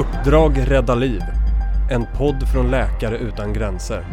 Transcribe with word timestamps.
Uppdrag 0.00 0.70
rädda 0.70 0.94
liv. 0.94 1.20
En 1.90 2.06
podd 2.16 2.48
från 2.52 2.70
Läkare 2.70 3.18
utan 3.18 3.52
gränser. 3.52 4.04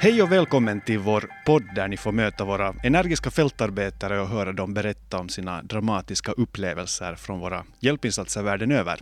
Hej 0.00 0.22
och 0.22 0.32
välkommen 0.32 0.80
till 0.80 0.98
vår 0.98 1.30
podd 1.46 1.62
där 1.74 1.88
ni 1.88 1.96
får 1.96 2.12
möta 2.12 2.44
våra 2.44 2.74
energiska 2.82 3.30
fältarbetare 3.30 4.20
och 4.20 4.28
höra 4.28 4.52
dem 4.52 4.74
berätta 4.74 5.18
om 5.18 5.28
sina 5.28 5.62
dramatiska 5.62 6.32
upplevelser 6.32 7.14
från 7.14 7.40
våra 7.40 7.64
hjälpinsatser 7.80 8.42
världen 8.42 8.72
över. 8.72 9.00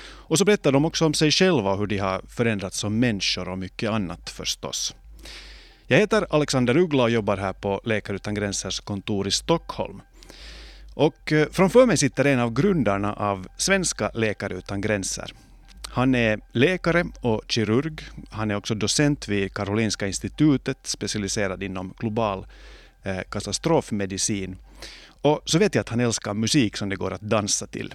Och 0.00 0.38
så 0.38 0.44
berättar 0.44 0.72
de 0.72 0.84
också 0.84 1.06
om 1.06 1.14
sig 1.14 1.30
själva 1.30 1.72
och 1.72 1.78
hur 1.78 1.86
de 1.86 1.98
har 1.98 2.22
förändrats 2.28 2.78
som 2.78 2.98
människor 2.98 3.48
och 3.48 3.58
mycket 3.58 3.90
annat 3.90 4.30
förstås. 4.30 4.94
Jag 5.86 5.98
heter 5.98 6.26
Alexander 6.30 6.76
Uggla 6.76 7.02
och 7.02 7.10
jobbar 7.10 7.36
här 7.36 7.52
på 7.52 7.80
Läkare 7.84 8.16
utan 8.16 8.34
gränsers 8.34 8.80
kontor 8.80 9.28
i 9.28 9.30
Stockholm. 9.30 10.00
Och 10.98 11.32
eh, 11.32 11.48
framför 11.50 11.86
mig 11.86 11.96
sitter 11.96 12.24
en 12.24 12.40
av 12.40 12.52
grundarna 12.52 13.12
av 13.12 13.46
Svenska 13.56 14.10
Läkare 14.14 14.54
utan 14.54 14.80
gränser. 14.80 15.32
Han 15.84 16.14
är 16.14 16.40
läkare 16.52 17.04
och 17.20 17.42
kirurg. 17.48 18.02
Han 18.30 18.50
är 18.50 18.56
också 18.56 18.74
docent 18.74 19.28
vid 19.28 19.54
Karolinska 19.54 20.06
institutet, 20.06 20.78
specialiserad 20.82 21.62
inom 21.62 21.94
global 21.98 22.46
eh, 23.02 23.20
katastrofmedicin. 23.30 24.56
Och 25.22 25.42
så 25.44 25.58
vet 25.58 25.74
jag 25.74 25.80
att 25.80 25.88
han 25.88 26.00
älskar 26.00 26.34
musik 26.34 26.76
som 26.76 26.88
det 26.88 26.96
går 26.96 27.12
att 27.12 27.20
dansa 27.20 27.66
till. 27.66 27.94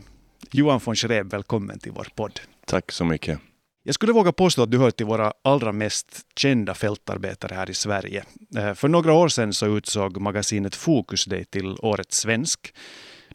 Johan 0.52 0.80
von 0.84 0.96
Schreb, 0.96 1.32
välkommen 1.32 1.80
till 1.80 1.92
vår 1.92 2.08
podd. 2.16 2.40
Tack 2.66 2.92
så 2.92 3.06
mycket. 3.06 3.40
Jag 3.86 3.96
skulle 3.96 4.14
våga 4.14 4.32
påstå 4.32 4.64
att 4.64 4.72
du 4.72 4.78
hör 4.78 4.92
till 4.92 5.06
våra 5.06 5.34
allra 5.42 5.72
mest 5.72 6.22
kända 6.36 6.74
fältarbetare 6.74 7.56
här 7.56 7.70
i 7.70 7.74
Sverige. 7.74 8.24
Eh, 8.58 8.74
för 8.74 8.88
några 8.88 9.14
år 9.14 9.28
sedan 9.28 9.54
så 9.54 9.78
utsåg 9.78 10.22
magasinet 10.22 10.76
Fokus 10.76 11.26
dig 11.26 11.46
till 11.46 11.78
Årets 11.80 12.18
svensk. 12.18 12.74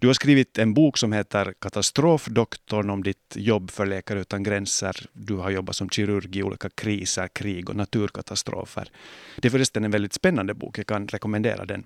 Du 0.00 0.06
har 0.06 0.14
skrivit 0.14 0.58
en 0.58 0.74
bok 0.74 0.98
som 0.98 1.12
heter 1.12 1.54
Katastrofdoktorn 1.58 2.90
om 2.90 3.02
ditt 3.02 3.34
jobb 3.36 3.70
för 3.70 3.86
Läkare 3.86 4.20
utan 4.20 4.42
gränser. 4.42 5.06
Du 5.12 5.34
har 5.34 5.50
jobbat 5.50 5.76
som 5.76 5.90
kirurg 5.90 6.36
i 6.36 6.42
olika 6.42 6.70
kriser, 6.70 7.28
krig 7.28 7.70
och 7.70 7.76
naturkatastrofer. 7.76 8.90
Det 9.36 9.48
är 9.48 9.50
förresten 9.50 9.84
en 9.84 9.90
väldigt 9.90 10.12
spännande 10.12 10.54
bok, 10.54 10.78
jag 10.78 10.86
kan 10.86 11.08
rekommendera 11.08 11.64
den. 11.64 11.84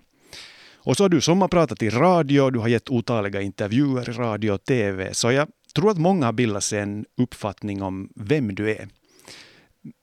Och 0.84 0.97
så 0.97 1.05
har 1.05 1.08
du 1.08 1.20
sommarpratat 1.20 1.83
i 1.83 1.91
radio, 1.91 2.51
du 2.51 2.58
har 2.58 2.69
gett 2.69 2.91
otaliga 2.91 3.41
intervjuer 3.41 4.11
i 4.11 4.12
radio 4.12 4.51
och 4.51 4.64
TV, 4.64 5.14
så 5.14 5.33
jag 5.33 5.48
tror 5.73 5.91
att 5.91 5.98
många 5.98 6.27
har 6.27 6.33
bildat 6.33 6.65
sig 6.65 6.81
en 6.81 7.05
uppfattning 7.17 7.83
om 7.83 8.09
vem 8.15 8.55
du 8.55 8.70
är. 8.70 8.89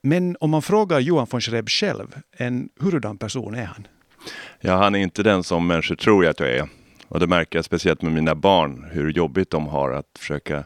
Men 0.03 0.37
om 0.39 0.49
man 0.49 0.61
frågar 0.61 0.99
Johan 0.99 1.27
von 1.29 1.41
Schreb 1.41 1.69
själv, 1.69 2.15
en 2.31 2.69
hurdan 2.79 3.17
person 3.17 3.55
är 3.55 3.65
han? 3.65 3.87
Ja, 4.61 4.77
han 4.77 4.95
är 4.95 4.99
inte 4.99 5.23
den 5.23 5.43
som 5.43 5.67
människor 5.67 5.95
tror 5.95 6.25
att 6.25 6.39
jag 6.39 6.49
är. 6.49 6.69
Och 7.07 7.19
det 7.19 7.27
märker 7.27 7.57
jag 7.57 7.65
speciellt 7.65 8.01
med 8.01 8.11
mina 8.11 8.35
barn, 8.35 8.85
hur 8.91 9.11
jobbigt 9.11 9.49
de 9.49 9.67
har 9.67 9.91
att 9.91 10.17
försöka 10.19 10.63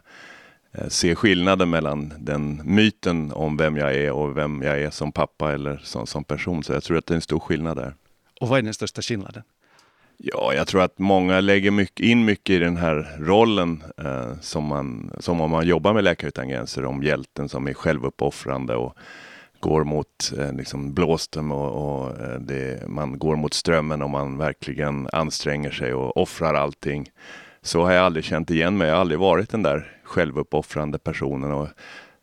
eh, 0.72 0.88
se 0.88 1.14
skillnaden 1.14 1.70
mellan 1.70 2.12
den 2.18 2.62
myten 2.64 3.32
om 3.32 3.56
vem 3.56 3.76
jag 3.76 3.94
är 3.94 4.12
och 4.12 4.36
vem 4.36 4.62
jag 4.62 4.82
är 4.82 4.90
som 4.90 5.12
pappa 5.12 5.52
eller 5.52 5.80
som, 5.84 6.06
som 6.06 6.24
person. 6.24 6.62
Så 6.62 6.72
jag 6.72 6.84
tror 6.84 6.98
att 6.98 7.06
det 7.06 7.12
är 7.12 7.16
en 7.16 7.20
stor 7.22 7.40
skillnad 7.40 7.76
där. 7.76 7.94
Och 8.40 8.48
vad 8.48 8.58
är 8.58 8.62
den 8.62 8.74
största 8.74 9.02
skillnaden? 9.02 9.42
Ja, 10.16 10.54
jag 10.54 10.66
tror 10.66 10.82
att 10.82 10.98
många 10.98 11.40
lägger 11.40 11.70
mycket, 11.70 12.06
in 12.06 12.24
mycket 12.24 12.50
i 12.50 12.58
den 12.58 12.76
här 12.76 13.16
rollen 13.18 13.82
eh, 13.98 14.40
som, 14.40 14.64
man, 14.64 15.10
som 15.18 15.40
om 15.40 15.50
man 15.50 15.66
jobbar 15.66 15.92
med 15.94 16.04
Läkare 16.04 16.28
utan 16.28 16.48
gränser, 16.48 16.84
om 16.84 17.02
hjälten 17.02 17.48
som 17.48 17.66
är 17.66 17.74
självuppoffrande 17.74 18.76
och 18.76 18.96
går 19.60 19.84
mot 19.84 20.32
eh, 20.38 20.52
liksom 20.52 20.94
blåsten 20.94 21.52
och, 21.52 22.02
och 22.02 22.20
eh, 22.20 22.40
det, 22.40 22.88
man 22.88 23.18
går 23.18 23.36
mot 23.36 23.54
strömmen 23.54 24.02
och 24.02 24.10
man 24.10 24.38
verkligen 24.38 25.08
anstränger 25.12 25.70
sig 25.70 25.94
och 25.94 26.16
offrar 26.16 26.54
allting. 26.54 27.10
Så 27.62 27.84
har 27.84 27.92
jag 27.92 28.04
aldrig 28.04 28.24
känt 28.24 28.50
igen 28.50 28.76
mig. 28.76 28.88
Jag 28.88 28.94
har 28.94 29.00
aldrig 29.00 29.20
varit 29.20 29.50
den 29.50 29.62
där 29.62 30.00
självuppoffrande 30.04 30.98
personen. 30.98 31.52
Och 31.52 31.68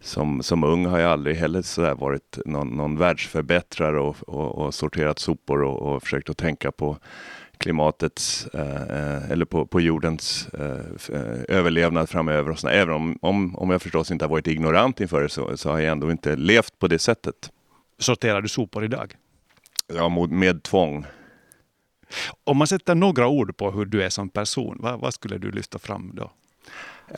som, 0.01 0.43
som 0.43 0.63
ung 0.63 0.85
har 0.85 0.99
jag 0.99 1.11
aldrig 1.11 1.35
heller 1.35 1.61
så 1.61 1.95
varit 1.95 2.39
någon, 2.45 2.67
någon 2.67 2.97
världsförbättrare 2.97 3.99
och, 3.99 4.16
och, 4.27 4.57
och 4.57 4.73
sorterat 4.73 5.19
sopor 5.19 5.63
och, 5.63 5.81
och 5.81 6.03
försökt 6.03 6.29
att 6.29 6.37
tänka 6.37 6.71
på 6.71 6.97
klimatets 7.61 8.47
eh, 8.53 9.31
eller 9.31 9.45
på, 9.45 9.66
på 9.66 9.81
jordens 9.81 10.47
eh, 10.53 11.57
överlevnad 11.57 12.09
framöver. 12.09 12.51
Och 12.51 12.59
såna. 12.59 12.73
Även 12.73 12.94
om, 12.94 13.17
om, 13.22 13.55
om 13.55 13.69
jag 13.69 13.81
förstås 13.81 14.11
inte 14.11 14.25
har 14.25 14.29
varit 14.29 14.47
ignorant 14.47 15.01
inför 15.01 15.22
det 15.22 15.29
så, 15.29 15.57
så 15.57 15.69
har 15.69 15.79
jag 15.79 15.91
ändå 15.91 16.11
inte 16.11 16.35
levt 16.35 16.79
på 16.79 16.88
det 16.88 16.99
sättet. 16.99 17.51
Sorterar 17.99 18.41
du 18.41 18.47
sopor 18.47 18.83
idag? 18.83 19.16
Ja, 19.94 20.09
med 20.29 20.63
tvång. 20.63 21.05
Om 22.44 22.57
man 22.57 22.67
sätter 22.67 22.95
några 22.95 23.27
ord 23.27 23.57
på 23.57 23.72
hur 23.72 23.85
du 23.85 24.03
är 24.03 24.09
som 24.09 24.29
person, 24.29 24.78
vad, 24.79 24.99
vad 24.99 25.13
skulle 25.13 25.38
du 25.38 25.51
lyfta 25.51 25.79
fram 25.79 26.11
då? 26.16 26.31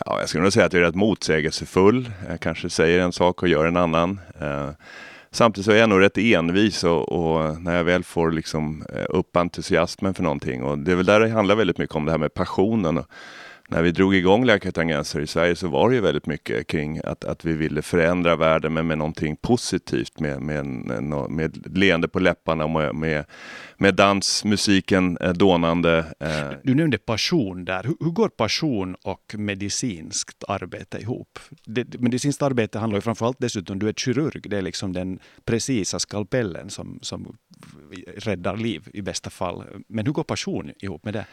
Ja, 0.05 0.19
jag 0.19 0.29
skulle 0.29 0.43
nog 0.43 0.53
säga 0.53 0.65
att 0.65 0.73
jag 0.73 0.81
är 0.81 0.85
rätt 0.85 0.95
motsägelsefull. 0.95 2.11
Jag 2.29 2.39
kanske 2.39 2.69
säger 2.69 2.99
en 2.99 3.11
sak 3.11 3.41
och 3.41 3.47
gör 3.47 3.65
en 3.65 3.77
annan. 3.77 4.19
Eh, 4.41 4.69
Samtidigt 5.35 5.65
så 5.65 5.71
är 5.71 5.75
jag 5.75 5.89
nog 5.89 6.01
rätt 6.01 6.17
envis 6.17 6.83
och, 6.83 7.11
och, 7.11 7.61
när 7.61 7.75
jag 7.75 7.83
väl 7.83 8.03
får 8.03 8.31
liksom 8.31 8.85
eh, 8.95 9.05
upp 9.09 9.35
entusiasmen 9.35 10.13
för 10.13 10.23
någonting 10.23 10.63
och 10.63 10.77
det 10.77 10.91
är 10.91 10.95
väl 10.95 11.05
där 11.05 11.19
det 11.19 11.29
handlar 11.29 11.55
väldigt 11.55 11.77
mycket 11.77 11.95
om 11.95 12.05
det 12.05 12.11
här 12.11 12.17
med 12.17 12.33
passionen. 12.33 12.97
Och 12.97 13.05
när 13.69 13.81
vi 13.81 13.91
drog 13.91 14.15
igång 14.15 14.45
Läkartangenser 14.45 15.19
i 15.19 15.27
Sverige 15.27 15.55
så 15.55 15.67
var 15.67 15.89
det 15.89 15.95
ju 15.95 16.01
väldigt 16.01 16.25
mycket 16.25 16.67
kring 16.67 17.01
att, 17.03 17.25
att 17.25 17.45
vi 17.45 17.53
ville 17.53 17.81
förändra 17.81 18.35
världen 18.35 18.73
men 18.73 18.87
med 18.87 18.97
någonting 18.97 19.35
positivt 19.35 20.19
med, 20.19 20.41
med, 20.41 20.65
med 21.29 21.77
leende 21.77 22.07
på 22.07 22.19
läpparna 22.19 22.65
och 22.65 22.95
med, 22.95 23.25
med 23.77 23.95
dansmusiken 23.95 25.17
eh, 25.17 25.33
dånande. 25.33 26.05
Eh. 26.19 26.57
Du 26.63 26.75
nämnde 26.75 26.97
passion 26.97 27.65
där. 27.65 27.83
Hur, 27.83 27.95
hur 27.99 28.11
går 28.11 28.29
passion 28.29 28.95
och 29.03 29.35
medicinskt 29.37 30.43
arbete 30.47 30.97
ihop? 30.97 31.39
Det, 31.65 31.99
medicinskt 31.99 32.41
arbete 32.41 32.79
handlar 32.79 32.97
ju 32.97 33.01
framförallt 33.01 33.37
dessutom, 33.39 33.79
du 33.79 33.89
är 33.89 33.93
kirurg, 33.93 34.49
det 34.49 34.57
är 34.57 34.61
liksom 34.61 34.93
den 34.93 35.19
precisa 35.45 35.99
skalpellen 35.99 36.69
som, 36.69 36.99
som 37.01 37.37
räddar 38.17 38.57
liv 38.57 38.89
i 38.93 39.01
bästa 39.01 39.29
fall. 39.29 39.63
Men 39.87 40.05
hur 40.05 40.13
går 40.13 40.23
passion 40.23 40.71
ihop 40.79 41.05
med 41.05 41.13
det? 41.13 41.25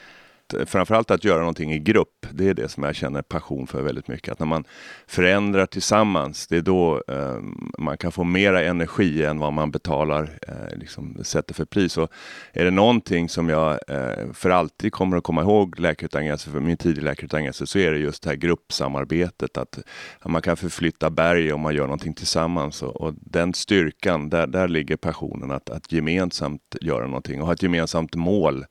Eh, 0.54 0.64
framförallt 0.66 1.10
att 1.10 1.24
göra 1.24 1.38
någonting 1.38 1.72
i 1.72 1.78
grupp, 1.78 2.26
det 2.32 2.48
är 2.48 2.54
det 2.54 2.68
som 2.68 2.82
jag 2.82 2.94
känner 2.94 3.22
passion 3.22 3.66
för 3.66 3.82
väldigt 3.82 4.08
mycket. 4.08 4.32
Att 4.32 4.38
när 4.38 4.46
man 4.46 4.64
förändrar 5.06 5.66
tillsammans, 5.66 6.46
det 6.46 6.56
är 6.56 6.62
då 6.62 7.02
eh, 7.08 7.38
man 7.78 7.96
kan 7.96 8.12
få 8.12 8.24
mera 8.24 8.62
energi 8.62 9.24
än 9.24 9.38
vad 9.38 9.52
man 9.52 9.70
betalar, 9.70 10.38
eh, 10.48 10.78
liksom 10.78 11.24
sätter 11.24 11.54
för 11.54 11.64
pris. 11.64 11.98
Och 11.98 12.10
är 12.52 12.64
det 12.64 12.70
någonting 12.70 13.28
som 13.28 13.48
jag 13.48 13.78
eh, 13.88 14.32
för 14.32 14.50
alltid 14.50 14.92
kommer 14.92 15.16
att 15.16 15.24
komma 15.24 15.42
ihåg 15.42 15.80
Läkare 15.80 16.38
för 16.38 16.60
min 16.60 16.76
tid 16.76 16.98
i 16.98 17.00
Läkare 17.00 17.52
så 17.52 17.78
är 17.78 17.92
det 17.92 17.98
just 17.98 18.22
det 18.22 18.28
här 18.30 18.36
gruppsamarbetet. 18.36 19.56
Att, 19.56 19.78
att 20.20 20.30
man 20.30 20.42
kan 20.42 20.56
förflytta 20.56 21.10
berg 21.10 21.52
om 21.52 21.60
man 21.60 21.74
gör 21.74 21.84
någonting 21.84 22.14
tillsammans. 22.14 22.82
Och, 22.82 23.00
och 23.00 23.14
den 23.20 23.54
styrkan, 23.54 24.30
där, 24.30 24.46
där 24.46 24.68
ligger 24.68 24.96
passionen 24.96 25.50
att, 25.50 25.70
att 25.70 25.92
gemensamt 25.92 26.76
göra 26.80 27.06
någonting 27.06 27.40
och 27.40 27.46
ha 27.46 27.54
ett 27.54 27.62
gemensamt 27.62 28.14
mål 28.14 28.64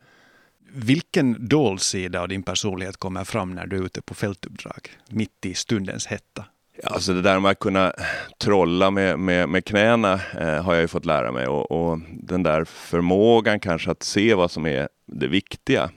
vilken 0.73 1.47
dold 1.47 1.81
sida 1.81 2.21
av 2.21 2.27
din 2.27 2.43
personlighet 2.43 2.97
kommer 2.97 3.23
fram 3.23 3.55
när 3.55 3.67
du 3.67 3.77
är 3.77 3.85
ute 3.85 4.01
på 4.01 4.13
fältuppdrag, 4.13 4.89
mitt 5.09 5.45
i 5.45 5.53
stundens 5.53 6.07
hetta? 6.07 6.45
Alltså 6.83 7.13
det 7.13 7.21
där 7.21 7.39
med 7.39 7.51
att 7.51 7.59
kunna 7.59 7.93
trolla 8.37 8.91
med, 8.91 9.19
med, 9.19 9.49
med 9.49 9.65
knäna 9.65 10.13
eh, 10.13 10.63
har 10.63 10.73
jag 10.73 10.81
ju 10.81 10.87
fått 10.87 11.05
lära 11.05 11.31
mig 11.31 11.47
och, 11.47 11.71
och, 11.71 11.99
den 12.09 12.43
där 12.43 12.65
förmågan 12.65 13.59
kanske 13.59 13.91
att 13.91 14.03
se 14.03 14.33
vad 14.33 14.51
som 14.51 14.65
är 14.65 14.89
det 15.05 15.27
viktiga. 15.27 15.89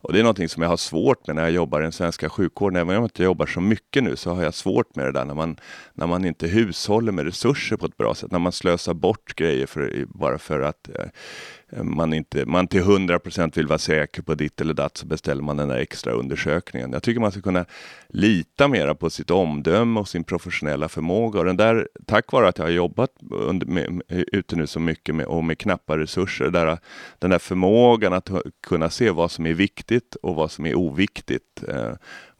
Och 0.00 0.12
det 0.12 0.18
är 0.18 0.22
någonting 0.22 0.48
som 0.48 0.62
jag 0.62 0.70
har 0.70 0.76
svårt 0.76 1.26
med 1.26 1.36
när 1.36 1.42
jag 1.42 1.52
jobbar 1.52 1.80
i 1.80 1.82
den 1.82 1.92
svenska 1.92 2.28
sjukvården. 2.28 2.76
Även 2.76 2.88
om 2.88 2.94
jag 2.94 3.04
inte 3.04 3.22
jobbar 3.22 3.46
så 3.46 3.60
mycket 3.60 4.04
nu 4.04 4.16
så 4.16 4.34
har 4.34 4.42
jag 4.42 4.54
svårt 4.54 4.96
med 4.96 5.06
det 5.06 5.12
där 5.12 5.24
när 5.24 5.34
man, 5.34 5.56
när 5.94 6.06
man 6.06 6.24
inte 6.24 6.46
hushåller 6.46 7.12
med 7.12 7.24
resurser 7.24 7.76
på 7.76 7.86
ett 7.86 7.96
bra 7.96 8.14
sätt. 8.14 8.30
När 8.30 8.38
man 8.38 8.52
slösar 8.52 8.94
bort 8.94 9.34
grejer 9.34 9.66
för, 9.66 10.04
bara 10.06 10.38
för 10.38 10.60
att 10.60 10.88
eh, 10.88 11.06
Eh, 11.76 11.82
man 11.82 12.12
inte 12.12 12.46
man 12.46 12.66
till 12.66 12.80
100 12.80 13.18
% 13.18 13.56
vill 13.56 13.66
vara 13.66 13.78
säker 13.78 14.22
på 14.22 14.34
ditt 14.34 14.60
eller 14.60 14.74
datt 14.74 14.96
så 14.96 15.06
beställer 15.06 15.42
man 15.42 15.56
den 15.56 15.68
där 15.68 15.76
extra 15.76 16.12
undersökningen. 16.12 16.92
Jag 16.92 17.02
tycker 17.02 17.20
man 17.20 17.32
ska 17.32 17.40
kunna 17.40 17.64
lita 18.08 18.68
mera 18.68 18.94
på 18.94 19.10
sitt 19.10 19.30
omdöme 19.30 20.00
och 20.00 20.08
sin 20.08 20.24
professionella 20.24 20.88
förmåga. 20.88 21.38
Och 21.38 21.44
den 21.44 21.56
där, 21.56 21.88
tack 22.06 22.32
vare 22.32 22.48
att 22.48 22.58
jag 22.58 22.64
har 22.64 22.70
jobbat 22.70 23.10
under, 23.30 23.66
med, 23.66 24.02
ute 24.08 24.56
nu 24.56 24.66
så 24.66 24.80
mycket 24.80 25.14
med, 25.14 25.26
och 25.26 25.44
med 25.44 25.58
knappa 25.58 25.98
resurser, 25.98 26.50
där, 26.50 26.78
den 27.18 27.30
där 27.30 27.38
förmågan 27.38 28.12
att 28.12 28.30
kunna 28.66 28.90
se 28.90 29.10
vad 29.10 29.30
som 29.30 29.46
är 29.46 29.54
viktigt 29.54 30.14
och 30.14 30.34
vad 30.34 30.50
som 30.50 30.66
är 30.66 30.74
oviktigt. 30.74 31.64
Eh, 31.68 31.92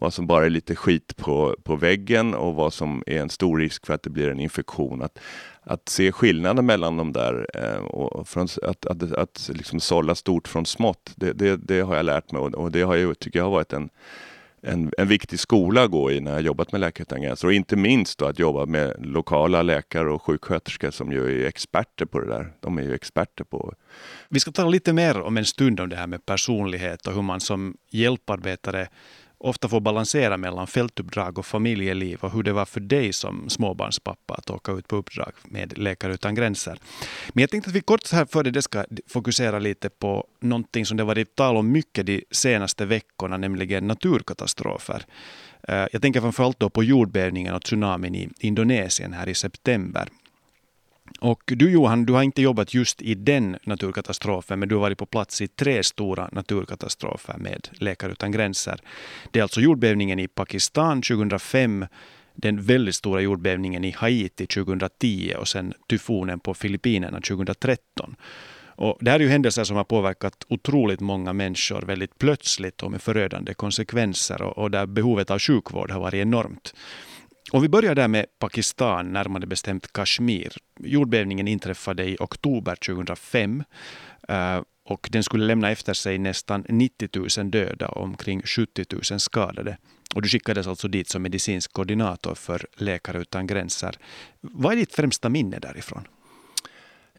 vad 0.03 0.15
som 0.15 0.27
bara 0.27 0.47
är 0.47 0.51
lite 0.51 0.75
skit 0.77 1.17
på, 1.17 1.57
på 1.65 1.77
väggen 1.77 2.35
och 2.35 2.55
vad 2.55 2.73
som 2.73 3.03
är 3.07 3.21
en 3.21 3.31
stor 3.31 3.59
risk 3.59 3.87
för 3.87 3.95
att 3.95 4.03
det 4.03 4.11
blir 4.11 4.29
en 4.29 4.41
infektion. 4.41 5.03
Att, 5.03 5.19
att 5.63 5.89
se 5.89 6.13
skillnaden 6.13 6.67
mellan 6.67 6.97
de 6.97 7.13
där 7.13 7.47
eh, 7.55 7.85
och 7.85 8.29
från, 8.29 8.49
att, 8.63 8.87
att, 8.87 9.13
att 9.13 9.51
liksom 9.53 9.81
sålla 9.81 10.15
stort 10.15 10.49
från 10.49 10.67
smått, 10.67 11.13
det, 11.17 11.33
det, 11.33 11.57
det 11.57 11.81
har 11.81 11.97
jag 11.97 12.05
lärt 12.05 12.33
mig 12.33 12.41
och, 12.41 12.55
och 12.55 12.73
det 12.73 12.83
har 12.83 12.97
jag, 12.97 13.19
tycker 13.19 13.39
jag 13.39 13.45
har 13.45 13.51
varit 13.51 13.73
en, 13.73 13.91
en, 14.63 14.93
en 14.99 15.09
viktig 15.09 15.41
skola 15.41 15.83
att 15.83 15.91
gå 15.91 16.11
i 16.11 16.21
när 16.21 16.33
jag 16.33 16.43
jobbat 16.43 16.73
med 16.73 16.81
Läkare 16.81 17.03
utan 17.03 17.23
gränser 17.23 17.49
och 17.49 17.55
inte 17.55 17.77
minst 17.77 18.19
då 18.19 18.25
att 18.25 18.39
jobba 18.39 18.67
med 18.67 18.97
lokala 18.99 19.63
läkare 19.63 20.11
och 20.11 20.23
sjuksköterskor 20.23 20.91
som 20.91 21.13
ju 21.13 21.43
är 21.43 21.49
experter 21.49 22.05
på 22.05 22.21
det 22.21 22.27
där. 22.27 22.53
De 22.61 22.79
är 22.79 22.83
ju 22.83 22.95
experter 22.95 23.45
på... 23.45 23.75
Vi 24.29 24.41
ska 24.41 24.53
tala 24.53 24.69
lite 24.69 24.93
mer 24.93 25.21
om 25.21 25.37
en 25.37 25.45
stund 25.45 25.81
om 25.81 25.89
det 25.89 25.97
här 25.97 26.07
med 26.07 26.27
personlighet 26.27 27.07
och 27.07 27.15
hur 27.15 27.23
man 27.23 27.41
som 27.41 27.77
hjälparbetare 27.91 28.89
ofta 29.43 29.69
får 29.69 29.81
balansera 29.81 30.37
mellan 30.37 30.67
fältuppdrag 30.67 31.39
och 31.39 31.47
familjeliv 31.47 32.19
och 32.21 32.33
hur 32.33 32.43
det 32.43 32.53
var 32.53 32.65
för 32.65 32.81
dig 32.81 33.13
som 33.13 33.51
småbarnspappa 33.51 34.35
att 34.35 34.51
åka 34.51 34.73
ut 34.73 34.89
på 34.89 34.97
uppdrag 34.97 35.33
med 35.45 35.79
Läkare 35.79 36.15
utan 36.15 36.35
gränser. 36.35 36.79
Men 37.33 37.43
jag 37.43 37.51
tänkte 37.51 37.71
att 37.71 37.77
vi 37.77 37.81
kort 37.81 38.03
så 38.03 38.17
här 38.17 38.27
före 38.27 38.51
det 38.51 38.63
ska 38.63 38.85
fokusera 39.07 39.59
lite 39.59 39.91
på 39.91 40.27
någonting 40.41 40.87
som 40.87 40.97
det 40.97 41.05
varit 41.05 41.35
tal 41.35 41.57
om 41.57 41.73
mycket 41.73 42.07
de 42.07 42.25
senaste 42.31 42.85
veckorna, 42.85 43.37
nämligen 43.37 43.87
naturkatastrofer. 43.87 45.05
Eh, 45.69 45.87
jag 45.93 46.03
tänker 46.03 46.21
framförallt 46.21 46.61
då 46.61 46.71
på 46.71 46.85
jordbävningen 46.85 47.55
och 47.55 47.63
tsunamin 47.63 48.15
i 48.15 48.29
Indonesien 48.41 49.13
här 49.13 49.29
i 49.29 49.35
september. 49.35 50.09
Och 51.21 51.43
du 51.47 51.71
Johan, 51.71 52.07
du 52.07 52.13
har 52.13 52.23
inte 52.23 52.43
jobbat 52.43 52.75
just 52.75 53.03
i 53.03 53.15
den 53.15 53.57
naturkatastrofen, 53.65 54.59
men 54.59 54.69
du 54.69 54.75
har 54.75 54.83
varit 54.83 54.99
på 54.99 55.07
plats 55.07 55.43
i 55.43 55.49
tre 55.49 55.83
stora 55.83 56.29
naturkatastrofer 56.33 57.39
med 57.39 57.69
Läkare 57.73 58.13
utan 58.13 58.33
gränser. 58.33 58.81
Det 59.31 59.39
är 59.39 59.43
alltså 59.43 59.61
jordbävningen 59.61 60.19
i 60.19 60.29
Pakistan 60.29 61.03
2005, 61.03 61.87
den 62.35 62.63
väldigt 62.63 62.95
stora 62.95 63.21
jordbävningen 63.21 63.85
i 63.85 63.91
Haiti 63.91 64.47
2010 64.47 65.35
och 65.39 65.49
sen 65.49 65.75
tyfonen 65.89 66.41
på 66.41 66.55
Filippinerna 66.55 67.21
2013. 67.21 68.17
Och 68.75 68.99
det 69.01 69.11
här 69.11 69.21
är 69.21 69.25
ju 69.25 69.29
händelser 69.29 69.65
som 69.65 69.77
har 69.77 69.85
påverkat 69.85 70.47
otroligt 70.49 71.01
många 71.01 71.33
människor 71.33 71.83
väldigt 71.83 72.19
plötsligt 72.19 72.83
och 72.83 72.91
med 72.91 73.03
förödande 73.03 73.55
konsekvenser 73.55 74.43
och, 74.43 74.59
och 74.59 74.71
där 74.71 74.87
behovet 74.87 75.31
av 75.31 75.39
sjukvård 75.39 75.91
har 75.91 76.01
varit 76.01 76.15
enormt. 76.15 76.75
Om 77.53 77.63
vi 77.63 77.69
börjar 77.69 77.95
där 77.95 78.09
med 78.09 78.27
Pakistan, 78.39 79.13
närmare 79.13 79.47
bestämt 79.47 79.93
Kashmir. 79.93 80.57
Jordbävningen 80.81 81.49
inträffade 81.49 82.05
i 82.05 82.17
oktober 82.21 82.77
2005 82.77 83.65
eh, 84.29 84.61
och 84.85 85.09
den 85.13 85.23
skulle 85.23 85.45
lämna 85.45 85.71
efter 85.71 85.95
sig 85.95 86.19
nästan 86.19 86.65
90 86.69 87.09
000 87.39 87.51
döda 87.51 87.89
och 87.89 88.03
omkring 88.03 88.43
70 88.43 88.85
000 89.11 89.21
skadade. 89.21 89.79
Och 90.15 90.23
du 90.23 90.29
skickades 90.29 90.67
alltså 90.67 90.89
dit 90.89 91.09
som 91.09 91.23
medicinsk 91.23 91.73
koordinator 91.73 92.35
för 92.35 92.67
Läkare 92.77 93.19
utan 93.21 93.47
gränser. 93.47 93.97
Vad 94.41 94.73
är 94.73 94.77
ditt 94.77 94.95
främsta 94.95 95.29
minne 95.29 95.59
därifrån? 95.59 96.09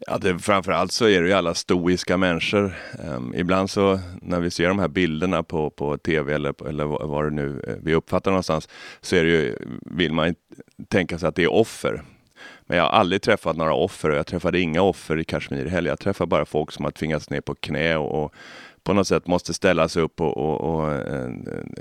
Ja, 0.00 0.18
det, 0.18 0.38
framförallt 0.38 0.92
så 0.92 1.08
är 1.08 1.22
det 1.22 1.28
ju 1.28 1.32
alla 1.34 1.54
stoiska 1.54 2.16
människor. 2.16 2.74
Um, 3.08 3.34
ibland 3.34 3.70
så 3.70 4.00
när 4.22 4.40
vi 4.40 4.50
ser 4.50 4.68
de 4.68 4.78
här 4.78 4.88
bilderna 4.88 5.42
på, 5.42 5.70
på 5.70 5.98
tv 5.98 6.34
eller, 6.34 6.68
eller 6.68 6.84
vad 6.84 7.24
det 7.24 7.30
nu 7.30 7.64
eh, 7.68 7.74
vi 7.82 7.94
uppfattar 7.94 8.30
någonstans 8.30 8.68
så 9.00 9.16
är 9.16 9.24
det 9.24 9.30
ju, 9.30 9.56
vill 9.80 10.12
man 10.12 10.34
tänka 10.88 11.18
sig 11.18 11.28
att 11.28 11.34
det 11.34 11.42
är 11.42 11.52
offer. 11.52 12.02
Men 12.66 12.76
jag 12.76 12.84
har 12.84 12.90
aldrig 12.90 13.22
träffat 13.22 13.56
några 13.56 13.74
offer 13.74 14.10
och 14.10 14.16
jag 14.16 14.26
träffade 14.26 14.60
inga 14.60 14.82
offer 14.82 15.18
i 15.18 15.24
Kashmir 15.24 15.66
heller. 15.66 15.90
Jag 15.90 16.00
träffade 16.00 16.28
bara 16.28 16.44
folk 16.44 16.72
som 16.72 16.84
har 16.84 16.92
tvingats 16.92 17.30
ner 17.30 17.40
på 17.40 17.54
knä 17.54 17.96
och, 17.96 18.24
och 18.24 18.34
på 18.84 18.92
något 18.92 19.08
sätt 19.08 19.26
måste 19.26 19.54
ställa 19.54 19.88
sig 19.88 20.02
upp 20.02 20.20
och, 20.20 20.36
och, 20.36 20.60
och 20.60 20.92
eh, 20.92 21.30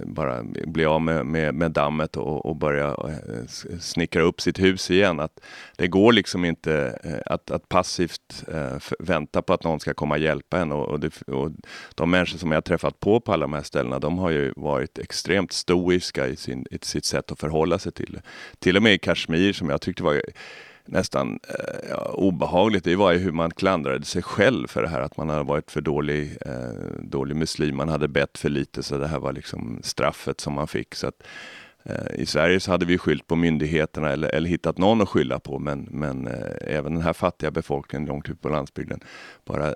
bara 0.03 0.43
bli 0.43 0.85
av 0.85 1.01
med, 1.01 1.25
med, 1.25 1.55
med 1.55 1.71
dammet 1.71 2.17
och, 2.17 2.45
och, 2.45 2.55
börja 2.55 2.87
eh, 2.87 3.47
snickra 3.79 4.21
upp 4.21 4.41
sitt 4.41 4.59
hus 4.59 4.91
igen. 4.91 5.19
Att 5.19 5.39
det 5.77 5.87
går 5.87 6.13
liksom 6.13 6.45
inte 6.45 6.99
eh, 7.03 7.33
att, 7.33 7.51
att 7.51 7.69
passivt 7.69 8.43
vänta 8.99 9.41
på 9.41 9.53
att 9.53 9.63
någon 9.63 9.79
ska 9.79 9.93
komma 9.93 10.15
och 10.15 10.21
hjälpa 10.21 10.59
en. 10.59 10.71
Och, 10.71 10.99
det, 10.99 11.21
och, 11.21 11.51
de 11.95 12.11
människor 12.11 12.37
som 12.37 12.51
jag 12.51 12.57
har 12.57 12.61
träffat 12.61 12.99
på 12.99 13.19
på 13.19 13.33
alla 13.33 13.43
de 13.43 13.53
här 13.53 13.63
ställena, 13.63 13.99
de 13.99 14.17
har 14.17 14.29
ju 14.29 14.53
varit 14.55 14.97
extremt 14.97 15.51
stoiska 15.51 16.27
i, 16.27 16.35
sin, 16.35 16.65
i 16.71 16.77
sitt 16.81 17.05
sätt 17.05 17.31
att 17.31 17.39
förhålla 17.39 17.79
sig 17.79 17.91
till 17.91 18.13
det. 18.13 18.21
Till 18.59 18.77
och 18.77 18.83
med 18.83 18.93
i 18.93 18.97
Kashmir 18.97 19.53
som 19.53 19.69
jag 19.69 19.81
tyckte 19.81 20.03
var 20.03 20.21
nästan 20.85 21.39
eh, 21.49 21.89
ja, 21.89 22.11
obehagligt, 22.13 22.83
det 22.83 22.95
var 22.95 23.11
ju 23.11 23.17
hur 23.17 23.31
man 23.31 23.51
klandrade 23.51 24.05
sig 24.05 24.21
själv 24.21 24.67
för 24.67 24.81
det 24.81 24.87
här 24.87 25.01
att 25.01 25.17
man 25.17 25.29
hade 25.29 25.43
varit 25.43 25.71
för 25.71 25.81
dålig, 25.81 26.37
eh, 26.45 27.01
dålig 27.01 27.35
muslim, 27.35 27.77
man 27.77 27.89
hade 27.89 28.07
bett 28.07 28.37
för 28.37 28.49
lite 28.49 28.83
så 28.83 28.97
det 28.97 29.07
här 29.07 29.19
var 29.19 29.33
liksom 29.33 29.79
straffet 29.83 30.41
som 30.41 30.53
man 30.53 30.67
fick. 30.67 30.95
Så 30.95 31.07
att, 31.07 31.23
eh, 31.83 32.21
I 32.21 32.25
Sverige 32.25 32.59
så 32.59 32.71
hade 32.71 32.85
vi 32.85 32.97
skyllt 32.97 33.27
på 33.27 33.35
myndigheterna 33.35 34.09
eller, 34.09 34.29
eller 34.29 34.49
hittat 34.49 34.77
någon 34.77 35.01
att 35.01 35.09
skylla 35.09 35.39
på 35.39 35.59
men, 35.59 35.87
men 35.91 36.27
eh, 36.27 36.77
även 36.77 36.93
den 36.93 37.03
här 37.03 37.13
fattiga 37.13 37.51
befolkningen 37.51 38.07
långt 38.07 38.29
ut 38.29 38.41
på 38.41 38.49
landsbygden 38.49 38.99
bara 39.45 39.73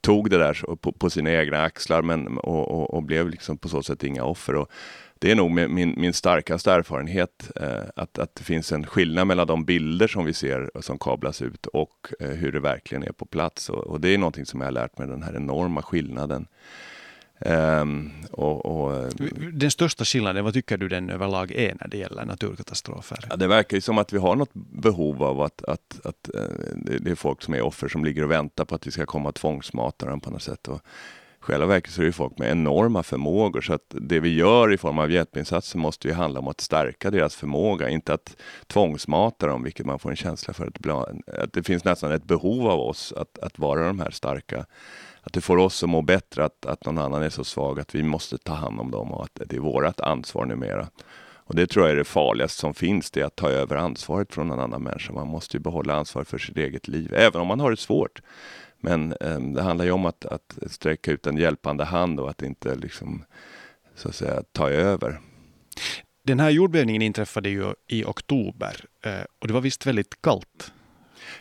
tog 0.00 0.30
det 0.30 0.38
där 0.38 0.76
på, 0.76 0.92
på 0.92 1.10
sina 1.10 1.30
egna 1.32 1.62
axlar 1.62 2.02
men, 2.02 2.38
och, 2.38 2.68
och, 2.68 2.94
och, 2.94 3.02
blev 3.02 3.30
liksom 3.30 3.58
på 3.58 3.68
så 3.68 3.82
sätt 3.82 4.04
inga 4.04 4.24
offer. 4.24 4.54
Och, 4.54 4.70
det 5.18 5.30
är 5.30 5.34
nog 5.34 5.50
min, 5.50 5.94
min 5.96 6.12
starkaste 6.12 6.72
erfarenhet 6.72 7.50
eh, 7.56 7.82
att, 7.96 8.18
att 8.18 8.34
det 8.34 8.44
finns 8.44 8.72
en 8.72 8.86
skillnad 8.86 9.26
mellan 9.26 9.46
de 9.46 9.64
bilder 9.64 10.08
som 10.08 10.24
vi 10.24 10.32
ser 10.32 10.70
som 10.80 10.98
kablas 10.98 11.42
ut 11.42 11.66
och 11.66 12.12
eh, 12.20 12.30
hur 12.30 12.52
det 12.52 12.60
verkligen 12.60 13.02
är 13.02 13.12
på 13.12 13.26
plats. 13.26 13.70
Och, 13.70 13.86
och, 13.86 14.00
det 14.00 14.08
är 14.08 14.18
någonting 14.18 14.46
som 14.46 14.60
jag 14.60 14.66
har 14.66 14.72
lärt 14.72 14.98
mig, 14.98 15.08
den 15.08 15.22
här 15.22 15.36
enorma 15.36 15.82
skillnaden. 15.82 16.46
Um, 17.38 18.12
och, 18.30 18.66
och, 18.66 19.12
den 19.52 19.70
största 19.70 20.04
skillnaden, 20.04 20.44
vad 20.44 20.54
tycker 20.54 20.76
du 20.76 20.88
den 20.88 21.10
överlag 21.10 21.52
är 21.52 21.76
när 21.80 21.88
det 21.88 21.98
gäller 21.98 22.24
naturkatastrofer? 22.24 23.18
Ja, 23.30 23.36
det 23.36 23.46
verkar 23.46 23.76
ju 23.76 23.80
som 23.80 23.98
att 23.98 24.12
vi 24.12 24.18
har 24.18 24.36
något 24.36 24.54
behov 24.54 25.22
av 25.22 25.40
att, 25.40 25.64
att, 25.64 26.00
att, 26.04 26.06
att 26.06 26.34
eh, 26.34 26.98
det 27.00 27.10
är 27.10 27.14
folk 27.14 27.42
som 27.42 27.54
är 27.54 27.62
offer 27.62 27.88
som 27.88 28.04
ligger 28.04 28.22
och 28.22 28.30
väntar 28.30 28.64
på 28.64 28.74
att 28.74 28.86
vi 28.86 28.90
ska 28.90 29.06
komma 29.06 29.28
och 29.28 29.34
tvångsmata 29.34 30.06
dem 30.06 30.20
på 30.20 30.30
något 30.30 30.42
sätt. 30.42 30.68
Och 30.68 30.80
själva 31.46 31.66
verket 31.66 31.92
så 31.92 32.02
är 32.02 32.06
det 32.06 32.12
folk 32.12 32.38
med 32.38 32.50
enorma 32.50 33.02
förmågor 33.02 33.60
så 33.60 33.72
att 33.72 33.84
det 33.88 34.20
vi 34.20 34.34
gör 34.34 34.72
i 34.72 34.76
form 34.76 34.98
av 34.98 35.10
hjälpinsatser 35.10 35.78
måste 35.78 36.08
ju 36.08 36.14
handla 36.14 36.40
om 36.40 36.48
att 36.48 36.60
stärka 36.60 37.10
deras 37.10 37.36
förmåga, 37.36 37.88
inte 37.88 38.14
att 38.14 38.36
tvångsmata 38.66 39.46
dem, 39.46 39.62
vilket 39.62 39.86
man 39.86 39.98
får 39.98 40.10
en 40.10 40.16
känsla 40.16 40.54
för 40.54 40.66
att, 40.66 40.86
att 41.42 41.52
det 41.52 41.62
finns 41.62 41.84
nästan 41.84 42.12
ett 42.12 42.24
behov 42.24 42.66
av 42.66 42.80
oss 42.80 43.12
att, 43.16 43.38
att 43.38 43.58
vara 43.58 43.86
de 43.86 44.00
här 44.00 44.10
starka. 44.10 44.66
Att 45.22 45.32
det 45.32 45.40
får 45.40 45.56
oss 45.56 45.82
att 45.82 45.88
må 45.88 46.02
bättre 46.02 46.44
att, 46.44 46.66
att 46.66 46.84
någon 46.84 46.98
annan 46.98 47.22
är 47.22 47.30
så 47.30 47.44
svag 47.44 47.80
att 47.80 47.94
vi 47.94 48.02
måste 48.02 48.38
ta 48.38 48.54
hand 48.54 48.80
om 48.80 48.90
dem 48.90 49.12
och 49.12 49.24
att 49.24 49.40
det 49.46 49.56
är 49.56 49.60
vårt 49.60 50.00
ansvar 50.00 50.44
numera. 50.44 50.88
Och 51.48 51.54
det 51.54 51.66
tror 51.66 51.84
jag 51.84 51.92
är 51.92 51.96
det 51.96 52.04
farligaste 52.04 52.60
som 52.60 52.74
finns, 52.74 53.10
det 53.10 53.20
är 53.20 53.24
att 53.24 53.36
ta 53.36 53.48
över 53.48 53.76
ansvaret 53.76 54.34
från 54.34 54.50
en 54.50 54.60
annan 54.60 54.82
människa. 54.82 55.12
Man 55.12 55.28
måste 55.28 55.56
ju 55.56 55.60
behålla 55.60 55.94
ansvaret 55.94 56.28
för 56.28 56.38
sitt 56.38 56.56
eget 56.56 56.88
liv, 56.88 57.14
även 57.14 57.40
om 57.40 57.46
man 57.46 57.60
har 57.60 57.70
det 57.70 57.76
svårt. 57.76 58.20
Men 58.86 59.12
eh, 59.20 59.40
det 59.40 59.62
handlar 59.62 59.84
ju 59.84 59.90
om 59.90 60.06
att, 60.06 60.26
att 60.26 60.58
sträcka 60.66 61.12
ut 61.12 61.26
en 61.26 61.36
hjälpande 61.36 61.84
hand 61.84 62.20
och 62.20 62.30
att 62.30 62.42
inte 62.42 62.74
liksom, 62.74 63.24
så 63.94 64.08
att 64.08 64.14
säga, 64.14 64.42
ta 64.52 64.70
över. 64.70 65.20
Den 66.22 66.40
här 66.40 66.50
jordbävningen 66.50 67.02
inträffade 67.02 67.48
ju 67.48 67.64
i 67.86 68.04
oktober 68.04 68.76
eh, 69.02 69.24
och 69.38 69.48
det 69.48 69.54
var 69.54 69.60
visst 69.60 69.86
väldigt 69.86 70.22
kallt. 70.22 70.72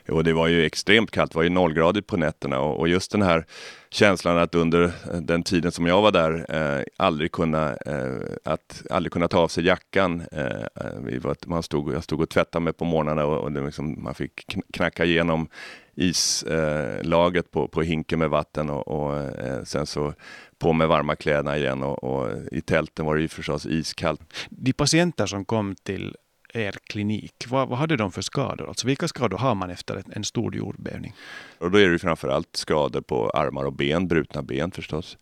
Jo, 0.08 0.22
det 0.22 0.34
var 0.34 0.48
ju 0.48 0.66
extremt 0.66 1.12
kallt, 1.12 1.32
det 1.32 1.36
var 1.36 1.44
ju 1.44 1.50
nollgradigt 1.50 2.08
på 2.08 2.18
nätterna 2.18 2.60
och, 2.60 2.88
just 2.88 3.12
den 3.12 3.22
här 3.22 3.46
känslan 3.90 4.38
att 4.38 4.56
under 4.56 4.92
den 5.22 5.44
tiden 5.44 5.72
som 5.72 5.86
jag 5.86 6.02
var 6.02 6.12
där 6.12 6.46
eh, 6.50 6.84
aldrig, 6.98 7.32
kunna, 7.32 7.76
eh, 7.76 8.36
att 8.44 8.84
aldrig 8.90 9.14
kunna 9.14 9.28
ta 9.28 9.40
av 9.40 9.48
sig 9.48 9.66
jackan. 9.66 10.24
Eh, 10.32 11.20
var, 11.22 11.48
man 11.48 11.64
stod, 11.64 11.94
jag 11.94 12.04
stod 12.04 12.22
och 12.22 12.30
tvättade 12.30 12.64
mig 12.64 12.74
på 12.74 12.86
morgnarna 12.86 13.26
och, 13.26 13.44
och 13.44 13.52
liksom, 13.52 14.04
man 14.04 14.16
fick 14.16 14.56
knacka 14.74 15.06
igenom 15.06 15.48
islaget 15.96 17.52
på, 17.52 17.68
på 17.68 17.82
hinken 17.82 18.20
med 18.20 18.30
vatten 18.30 18.70
och, 18.70 18.88
och 18.88 19.18
eh, 19.18 19.64
sen 19.64 19.86
så 19.86 20.14
på 20.60 20.74
med 20.74 20.88
varma 20.88 21.16
kläderna 21.16 21.58
igen 21.58 21.84
och, 21.84 22.04
och, 22.04 22.30
i 22.52 22.62
tälten 22.62 23.06
var 23.06 23.16
det 23.16 23.22
ju 23.22 23.28
förstås 23.28 23.66
iskallt. 23.66 24.22
De 24.50 24.74
patienter 24.74 25.26
som 25.26 25.46
kom 25.46 25.76
till 25.84 26.16
er 26.54 26.76
klinik, 26.84 27.46
vad, 27.48 27.70
vad 27.70 27.78
hade 27.78 27.98
de 27.98 28.12
för 28.12 28.22
skador? 28.22 28.68
Alltså 28.68 28.88
vilka 28.88 29.08
skador 29.08 29.38
har 29.38 29.56
man 29.56 29.70
efter 29.70 30.04
en 30.10 30.24
stor 30.24 30.56
jordbävning? 30.56 31.14
Och 31.58 31.72
då 31.72 31.78
är 31.78 31.90
det 31.90 32.00
framförallt 32.00 32.56
skador 32.56 33.02
på 33.02 33.30
armar 33.30 33.64
och 33.64 33.74
ben, 33.74 34.08
brutna 34.08 34.42
ben 34.42 34.72
förstås. 34.72 35.18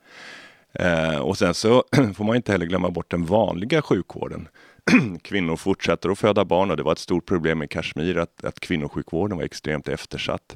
Eh, 0.73 1.17
och 1.17 1.37
sen 1.37 1.53
så 1.53 1.83
får 2.15 2.23
man 2.23 2.35
inte 2.35 2.51
heller 2.51 2.65
glömma 2.65 2.89
bort 2.89 3.11
den 3.11 3.25
vanliga 3.25 3.81
sjukvården. 3.81 4.47
kvinnor 5.21 5.55
fortsätter 5.55 6.09
att 6.09 6.19
föda 6.19 6.45
barn 6.45 6.71
och 6.71 6.77
det 6.77 6.83
var 6.83 6.91
ett 6.91 6.99
stort 6.99 7.25
problem 7.25 7.63
i 7.63 7.67
Kashmir 7.67 8.17
att, 8.17 8.43
att 8.43 8.59
kvinnosjukvården 8.59 9.37
var 9.37 9.43
extremt 9.43 9.87
eftersatt. 9.87 10.55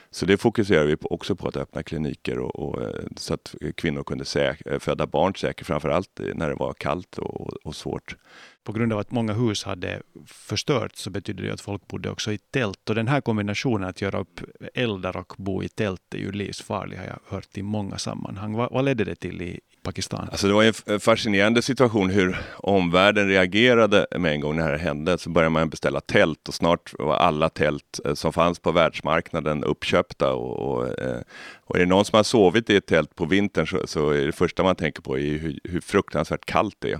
Så 0.13 0.25
det 0.25 0.37
fokuserar 0.37 0.85
vi 0.85 0.97
på, 0.97 1.11
också 1.11 1.35
på 1.35 1.47
att 1.47 1.57
öppna 1.57 1.83
kliniker 1.83 2.39
och, 2.39 2.55
och, 2.55 2.81
eh, 2.81 3.05
så 3.15 3.33
att 3.33 3.55
kvinnor 3.75 4.03
kunde 4.03 4.25
säk, 4.25 4.61
eh, 4.65 4.79
föda 4.79 5.07
barn 5.07 5.35
säkert, 5.35 5.67
framförallt 5.67 6.21
när 6.35 6.49
det 6.49 6.55
var 6.55 6.73
kallt 6.73 7.17
och, 7.17 7.53
och, 7.65 7.75
svårt. 7.75 8.15
På 8.63 8.71
grund 8.71 8.93
av 8.93 8.99
att 8.99 9.11
många 9.11 9.33
hus 9.33 9.63
hade 9.63 10.01
förstörts 10.25 11.01
så 11.01 11.09
betydde 11.09 11.43
det 11.43 11.53
att 11.53 11.61
folk 11.61 11.87
bodde 11.87 12.09
också 12.09 12.31
i 12.31 12.37
tält. 12.37 12.89
Och 12.89 12.95
den 12.95 13.07
här 13.07 13.21
kombinationen 13.21 13.89
att 13.89 14.01
göra 14.01 14.19
upp 14.19 14.41
eldar 14.73 15.17
och 15.17 15.33
bo 15.37 15.63
i 15.63 15.69
tält 15.69 16.13
är 16.13 16.19
ju 16.19 16.31
livsfarlig 16.31 16.97
har 16.97 17.05
jag 17.05 17.19
hört 17.35 17.57
i 17.57 17.61
många 17.61 17.97
sammanhang. 17.97 18.53
Vad, 18.53 18.71
vad 18.71 18.85
ledde 18.85 19.03
det 19.03 19.15
till 19.15 19.41
i, 19.41 19.59
Pakistan. 19.83 20.27
Alltså 20.31 20.47
det 20.47 20.53
var 20.53 20.73
en 20.85 20.99
fascinerande 20.99 21.61
situation 21.61 22.09
hur 22.09 22.37
omvärlden 22.57 23.27
reagerade 23.27 24.07
med 24.17 24.31
en 24.31 24.41
gång 24.41 24.55
när 24.55 24.63
det 24.63 24.77
här 24.77 24.77
hände. 24.77 25.17
Så 25.17 25.29
började 25.29 25.49
man 25.49 25.69
beställa 25.69 26.01
tält 26.01 26.47
och 26.47 26.53
snart 26.53 26.93
var 26.99 27.15
alla 27.15 27.49
tält 27.49 27.99
eh, 28.05 28.13
som 28.13 28.33
fanns 28.33 28.59
på 28.59 28.71
världsmarknaden 28.71 29.63
uppköpta. 29.63 30.00
Och, 30.33 30.59
och, 30.59 30.99
eh, 30.99 31.21
och 31.63 31.75
är 31.75 31.79
det 31.79 31.85
någon 31.85 32.05
som 32.05 32.17
har 32.17 32.23
sovit 32.23 32.69
i 32.69 32.75
ett 32.75 32.85
tält 32.85 33.15
på 33.15 33.25
vintern 33.25 33.67
så, 33.67 33.87
så 33.87 34.09
är 34.09 34.25
det 34.25 34.31
första 34.31 34.63
man 34.63 34.75
tänker 34.75 35.01
på 35.01 35.19
är 35.19 35.37
hur, 35.37 35.59
hur 35.63 35.81
fruktansvärt 35.81 36.45
kallt 36.45 36.75
det 36.79 36.91
är. 36.91 36.99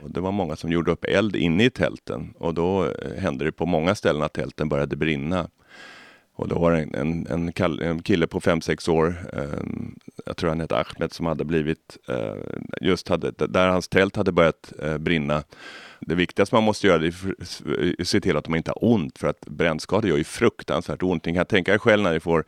Och 0.00 0.10
det 0.10 0.20
var 0.20 0.32
många 0.32 0.56
som 0.56 0.72
gjorde 0.72 0.92
upp 0.92 1.04
eld 1.04 1.36
inne 1.36 1.64
i 1.64 1.70
tälten 1.70 2.34
och 2.38 2.54
då 2.54 2.84
eh, 2.84 3.18
hände 3.18 3.44
det 3.44 3.52
på 3.52 3.66
många 3.66 3.94
ställen 3.94 4.22
att 4.22 4.32
tälten 4.32 4.68
började 4.68 4.96
brinna. 4.96 5.48
Och 6.36 6.48
då 6.48 6.58
var 6.58 6.72
det 6.72 6.78
en, 6.78 7.26
en, 7.26 7.52
en 7.80 8.02
kille 8.02 8.26
på 8.26 8.40
5-6 8.40 8.90
år, 8.90 9.14
eh, 9.32 9.60
jag 10.26 10.36
tror 10.36 10.48
han 10.48 10.60
hette 10.60 10.76
Ahmed, 10.76 11.12
som 11.12 11.26
hade 11.26 11.44
blivit, 11.44 11.98
eh, 12.08 12.34
just 12.80 13.08
hade, 13.08 13.30
där 13.30 13.68
hans 13.68 13.88
tält 13.88 14.16
hade 14.16 14.32
börjat 14.32 14.72
eh, 14.82 14.98
brinna 14.98 15.42
det 16.00 16.14
viktigaste 16.14 16.54
man 16.54 16.64
måste 16.64 16.86
göra 16.86 17.04
är 17.04 17.08
att 17.08 17.62
eh, 17.66 18.04
se 18.04 18.20
till 18.20 18.36
att 18.36 18.44
de 18.44 18.54
inte 18.54 18.70
har 18.70 18.84
ont 18.84 19.18
för 19.18 19.28
att 19.28 19.40
brännskador 19.40 20.10
gör 20.10 20.16
ju 20.16 20.24
fruktansvärt 20.24 21.02
ont. 21.02 21.24
Ni 21.24 21.34
kan 21.34 21.46
tänka 21.46 21.74
er 21.74 21.78
själv 21.78 22.02
när 22.02 22.12
ni 22.12 22.20
får 22.20 22.44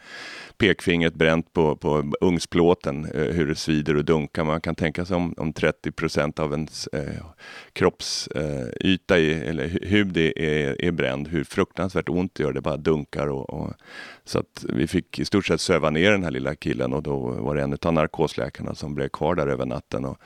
pekfingret 0.59 1.15
bränt 1.15 1.53
på, 1.53 1.77
på 1.77 2.13
ugnsplåten 2.21 3.05
eh, 3.05 3.23
hur 3.23 3.47
det 3.47 3.55
svider 3.55 3.97
och 3.97 4.05
dunkar. 4.05 4.45
Man 4.45 4.61
kan 4.61 4.75
tänka 4.75 5.05
sig 5.05 5.17
om, 5.17 5.35
om 5.37 5.53
30 5.53 5.93
procent 5.93 6.39
av 6.39 6.53
ens 6.53 6.87
eh, 6.87 7.25
kroppsyta 7.73 9.19
eh, 9.19 9.49
eller 9.49 9.69
hud 9.69 10.17
är, 10.17 10.39
är, 10.39 10.85
är 10.85 10.91
bränd, 10.91 11.29
hur 11.29 11.45
fruktansvärt 11.45 12.09
ont 12.09 12.35
det 12.35 12.43
gör. 12.43 12.53
Det 12.53 12.61
bara 12.61 12.77
dunkar. 12.77 13.27
Och, 13.27 13.51
och, 13.51 13.73
så 14.25 14.39
att 14.39 14.65
vi 14.69 14.87
fick 14.87 15.19
i 15.19 15.25
stort 15.25 15.47
sett 15.47 15.61
söva 15.61 15.91
ner 15.91 16.11
den 16.11 16.25
här 16.25 16.31
lilla 16.31 16.55
killen 16.55 16.93
och 16.93 17.03
då 17.03 17.19
var 17.19 17.57
det 17.57 17.63
en 17.63 17.79
av 17.83 17.93
narkosläkarna 17.93 18.75
som 18.75 18.95
blev 18.95 19.09
kvar 19.09 19.35
där 19.35 19.47
över 19.47 19.67
natten. 19.67 20.05
Och, 20.05 20.19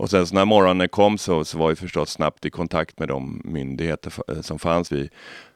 och 0.00 0.10
sen 0.10 0.26
så 0.26 0.34
när 0.34 0.44
morgonen 0.44 0.88
kom 0.88 1.18
så, 1.18 1.44
så 1.44 1.58
var 1.58 1.68
vi 1.68 1.76
förstås 1.76 2.10
snabbt 2.10 2.44
i 2.44 2.50
kontakt 2.50 2.98
med 2.98 3.08
de 3.08 3.42
myndigheter 3.44 4.12
eh, 4.28 4.40
som 4.40 4.58
fanns. 4.58 4.92
Vi 4.92 5.10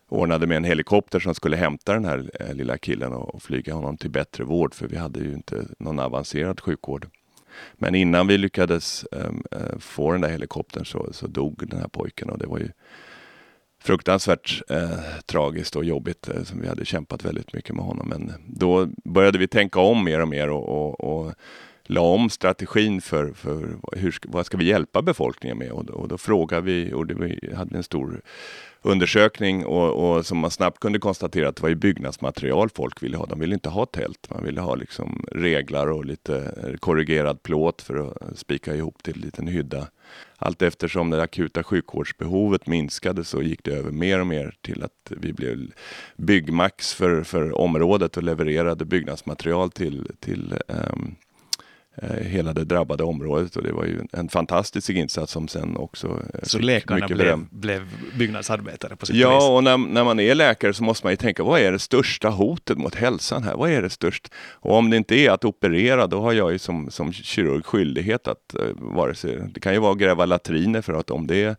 ordnade 0.09 0.47
med 0.47 0.57
en 0.57 0.65
helikopter 0.65 1.21
som 1.21 1.35
skulle 1.35 1.57
hämta 1.57 1.93
den 1.93 2.05
här 2.05 2.31
eh, 2.41 2.55
lilla 2.55 2.79
killen 2.79 3.13
och, 3.13 3.35
och 3.35 3.43
flyga 3.43 3.75
honom 3.75 3.97
till 3.97 4.11
bättre 4.11 4.45
vård 4.45 4.75
för 4.75 4.89
vi 4.89 4.97
hade 4.97 5.21
ju 5.21 5.33
inte 5.33 5.67
någon 5.79 5.99
avancerad 5.99 6.61
sjukvård. 6.61 7.09
Men 7.75 7.95
innan 7.95 8.27
vi 8.27 8.39
lyckades 8.39 9.07
um, 9.11 9.45
uh, 9.55 9.79
få 9.79 10.13
den 10.13 10.21
där 10.21 10.31
helikoptern 10.31 10.85
så, 10.85 11.09
så 11.13 11.27
dog 11.27 11.69
den 11.69 11.81
här 11.81 11.89
pojken 11.89 12.31
och 12.31 12.39
det 12.39 12.47
var 12.47 12.59
ju 12.59 12.69
fruktansvärt 13.83 14.63
eh, 14.71 14.99
tragiskt 15.27 15.77
och 15.77 15.85
jobbigt. 15.85 16.29
Eh, 16.29 16.43
som 16.43 16.61
vi 16.61 16.69
hade 16.69 16.85
kämpat 16.85 17.25
väldigt 17.25 17.53
mycket 17.53 17.77
med 17.77 17.85
honom. 17.85 18.09
Men 18.09 18.33
då 18.47 18.89
började 19.05 19.39
vi 19.39 19.49
tänka 19.49 19.81
om 19.81 20.05
mer 20.05 20.21
och 20.21 20.29
mer 20.29 20.51
och, 20.51 20.69
och, 20.69 21.01
och 21.01 21.35
la 21.87 22.00
om 22.00 22.31
strategin 22.31 23.00
för, 23.00 23.33
för 23.33 23.76
hur, 23.93 24.17
vad 24.23 24.47
ska 24.47 24.57
vi 24.57 24.64
hjälpa 24.64 25.03
befolkningen 25.03 25.59
med? 25.59 25.71
Och, 25.71 25.91
och 25.91 26.09
då 26.09 26.19
frågade 26.19 26.62
vi 26.62 26.93
och 26.93 27.07
det, 27.07 27.14
vi 27.14 27.55
hade 27.55 27.76
en 27.76 27.83
stor 27.83 28.21
undersökning 28.83 29.67
och, 29.67 30.17
och, 30.17 30.26
som 30.26 30.38
man 30.38 30.50
snabbt 30.50 30.81
kunde 30.81 30.99
konstatera 30.99 31.49
att 31.49 31.57
det 31.57 31.62
var 31.62 31.69
ju 31.69 31.75
byggnadsmaterial 31.75 32.71
folk 32.71 33.03
ville 33.03 33.17
ha. 33.17 33.26
De 33.26 33.41
ville 33.41 33.55
inte 33.55 33.69
ha 33.69 33.87
tält. 33.87 34.31
Man 34.31 34.45
ville 34.45 34.61
ha 34.61 34.75
liksom 34.75 35.26
reglar 35.33 35.87
och 35.87 36.05
lite 36.05 36.55
korrigerad 36.81 37.43
plåt 37.43 37.83
för 37.83 38.12
att 38.31 38.38
spika 38.38 38.75
ihop 38.75 39.03
till 39.03 39.14
en 39.14 39.21
liten 39.21 39.47
hydda. 39.47 39.88
Allt 40.38 40.62
eftersom 40.62 41.11
det 41.11 41.23
akuta 41.23 41.62
sjukvårdsbehovet 41.62 42.67
minskade 42.67 43.25
så 43.25 43.43
gick 43.43 43.64
det 43.64 43.73
över 43.73 43.91
mer 43.91 44.21
och 44.21 44.26
mer 44.26 44.55
till 44.61 44.83
att 44.83 45.12
vi 45.17 45.33
blev 45.33 45.71
byggmax 46.17 46.95
för, 46.95 47.23
för 47.23 47.59
området 47.59 48.17
och 48.17 48.23
levererade 48.23 48.85
byggnadsmaterial 48.85 49.71
till, 49.71 50.11
till 50.21 50.55
um, 50.69 51.17
hela 52.03 52.53
det 52.53 52.65
drabbade 52.65 53.05
området 53.05 53.57
och 53.57 53.63
det 53.63 53.73
var 53.73 53.85
ju 53.85 54.01
en 54.13 54.29
fantastisk 54.29 54.91
insats 54.91 55.33
som 55.33 55.49
sen 55.49 55.77
också 55.77 56.23
eh, 56.35 56.41
Så 56.43 56.59
läkarna 56.59 57.07
blev, 57.07 57.47
blev 57.51 57.89
byggnadsarbetare 58.19 58.97
på 58.97 59.07
sitt 59.07 59.17
Ja, 59.17 59.35
vis. 59.35 59.49
och 59.49 59.65
när, 59.65 59.79
när, 59.79 60.05
man 60.05 60.21
är 60.21 60.35
läkare 60.35 60.75
så 60.75 60.85
måste 60.85 61.07
man 61.07 61.13
ju 61.13 61.17
tänka 61.17 61.43
vad 61.43 61.61
är 61.61 61.73
det 61.73 61.79
största 61.79 62.29
hotet 62.29 62.79
mot 62.79 62.95
hälsan 62.95 63.43
här? 63.43 63.57
Vad 63.57 63.71
är 63.71 63.83
det 63.83 63.91
störst? 63.91 64.33
Och 64.53 64.75
om 64.77 64.91
det 64.91 64.97
inte 64.97 65.15
är 65.15 65.31
att 65.31 65.45
operera, 65.45 66.07
då 66.07 66.21
har 66.21 66.33
jag 66.33 66.53
ju 66.53 66.59
som, 66.59 66.91
som 66.91 67.13
kirurg 67.13 67.65
skyldighet 67.65 68.29
att 68.29 68.55
uh, 68.61 68.69
vare 68.75 69.15
sig, 69.15 69.51
det 69.55 69.61
kan 69.61 69.73
ju 69.73 69.79
vara 69.79 69.93
att 69.93 69.99
gräva 69.99 70.27
latriner 70.27 70.83
för 70.83 70.93
att 70.95 71.11
om 71.11 71.27
det 71.27 71.43
är 71.43 71.57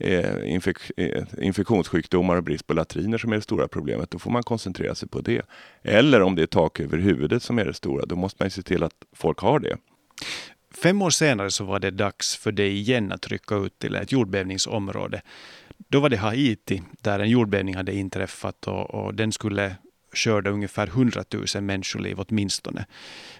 Eh, 0.00 0.52
infek 0.52 0.76
eh, 0.96 1.24
infektionssjukdomar 1.42 2.36
och 2.36 2.42
brist 2.42 2.66
på 2.66 2.74
latriner 2.74 3.18
som 3.18 3.32
är 3.32 3.36
det 3.36 3.42
stora 3.42 3.68
problemet, 3.68 4.10
då 4.10 4.18
får 4.18 4.30
man 4.30 4.42
koncentrera 4.42 4.94
sig 4.94 5.08
på 5.08 5.20
det. 5.20 5.42
Eller 5.82 6.22
om 6.22 6.34
det 6.34 6.42
är 6.42 6.46
tak 6.46 6.80
över 6.80 6.98
huvudet 6.98 7.42
som 7.42 7.58
är 7.58 7.64
det 7.64 7.74
stora, 7.74 8.06
då 8.06 8.16
måste 8.16 8.42
man 8.42 8.50
se 8.50 8.62
till 8.62 8.82
att 8.82 8.94
folk 9.12 9.38
har 9.38 9.58
det. 9.60 9.76
Fem 10.74 11.02
år 11.02 11.10
senare 11.10 11.50
så 11.50 11.64
var 11.64 11.78
det 11.78 11.90
dags 11.90 12.36
för 12.36 12.52
dig 12.52 12.72
igen 12.72 13.12
att 13.12 13.28
rycka 13.28 13.54
ut 13.54 13.78
till 13.78 13.94
ett 13.94 14.12
jordbävningsområde. 14.12 15.22
Då 15.88 16.00
var 16.00 16.08
det 16.08 16.16
Haiti, 16.16 16.82
där 17.02 17.18
en 17.18 17.30
jordbävning 17.30 17.76
hade 17.76 17.94
inträffat 17.94 18.66
och, 18.66 18.94
och 18.94 19.14
den 19.14 19.32
skulle 19.32 19.76
skörda 20.12 20.50
ungefär 20.50 20.86
100 20.86 21.24
000 21.54 21.62
människoliv 21.62 22.20
åtminstone. 22.20 22.86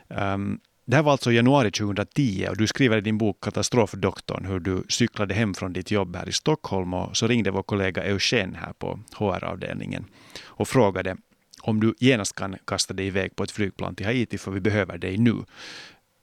Um, 0.08 0.60
det 0.88 0.96
här 0.96 1.02
var 1.02 1.12
alltså 1.12 1.32
januari 1.32 1.70
2010 1.70 2.46
och 2.50 2.56
du 2.56 2.66
skriver 2.66 2.96
i 2.96 3.00
din 3.00 3.18
bok 3.18 3.44
Katastrofdoktorn 3.44 4.44
hur 4.44 4.60
du 4.60 4.82
cyklade 4.88 5.34
hem 5.34 5.54
från 5.54 5.72
ditt 5.72 5.90
jobb 5.90 6.16
här 6.16 6.28
i 6.28 6.32
Stockholm 6.32 6.94
och 6.94 7.16
så 7.16 7.26
ringde 7.26 7.50
vår 7.50 7.62
kollega 7.62 8.04
Eugen 8.04 8.54
här 8.54 8.72
på 8.72 9.00
HR-avdelningen 9.16 10.04
och 10.44 10.68
frågade 10.68 11.16
om 11.62 11.80
du 11.80 11.94
genast 11.98 12.34
kan 12.34 12.56
kasta 12.64 12.94
dig 12.94 13.06
iväg 13.06 13.36
på 13.36 13.42
ett 13.42 13.50
flygplan 13.50 13.94
till 13.94 14.06
Haiti 14.06 14.38
för 14.38 14.50
vi 14.50 14.60
behöver 14.60 14.98
dig 14.98 15.18
nu. 15.18 15.34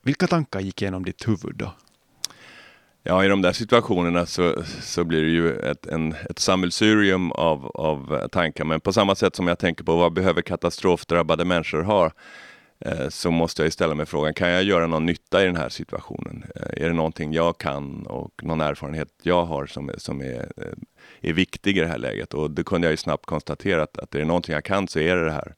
Vilka 0.03 0.27
tankar 0.27 0.59
gick 0.59 0.81
genom 0.81 1.05
ditt 1.05 1.27
huvud 1.27 1.55
då? 1.55 1.73
Ja, 3.03 3.25
i 3.25 3.27
de 3.27 3.41
där 3.41 3.53
situationerna 3.53 4.25
så, 4.25 4.63
så 4.81 5.03
blir 5.03 5.21
det 5.21 5.31
ju 5.31 5.59
ett, 5.59 5.85
en, 5.85 6.15
ett 6.29 6.39
sammelsurium 6.39 7.31
av, 7.31 7.65
av 7.65 8.27
tankar. 8.27 8.65
Men 8.65 8.81
på 8.81 8.93
samma 8.93 9.15
sätt 9.15 9.35
som 9.35 9.47
jag 9.47 9.59
tänker 9.59 9.83
på 9.83 9.95
vad 9.95 10.13
behöver 10.13 10.41
katastrofdrabbade 10.41 11.45
människor 11.45 11.81
ha 11.81 12.11
Eh, 12.79 13.09
så 13.09 13.31
måste 13.31 13.63
jag 13.63 13.73
ställa 13.73 13.95
mig 13.95 14.05
frågan, 14.05 14.33
kan 14.33 14.49
jag 14.49 14.63
göra 14.63 14.87
någon 14.87 15.05
nytta 15.05 15.43
i 15.43 15.45
den 15.45 15.55
här 15.55 15.69
situationen? 15.69 16.43
Eh, 16.55 16.83
är 16.83 16.87
det 16.87 16.93
någonting 16.93 17.33
jag 17.33 17.57
kan 17.57 18.05
och 18.05 18.43
någon 18.43 18.61
erfarenhet 18.61 19.09
jag 19.21 19.45
har 19.45 19.65
som, 19.65 19.91
som 19.97 20.21
är, 20.21 20.51
eh, 20.57 21.29
är 21.29 21.33
viktig 21.33 21.77
i 21.77 21.81
det 21.81 21.87
här 21.87 21.97
läget? 21.97 22.33
Och 22.33 22.51
det 22.51 22.63
kunde 22.63 22.87
jag 22.87 22.91
ju 22.91 22.97
snabbt 22.97 23.25
konstatera 23.25 23.83
att, 23.83 23.97
att 23.97 24.15
är 24.15 24.19
det 24.19 24.25
någonting 24.25 24.53
jag 24.53 24.63
kan 24.63 24.87
så 24.87 24.99
är 24.99 25.15
det 25.15 25.25
det 25.25 25.31
här. 25.31 25.55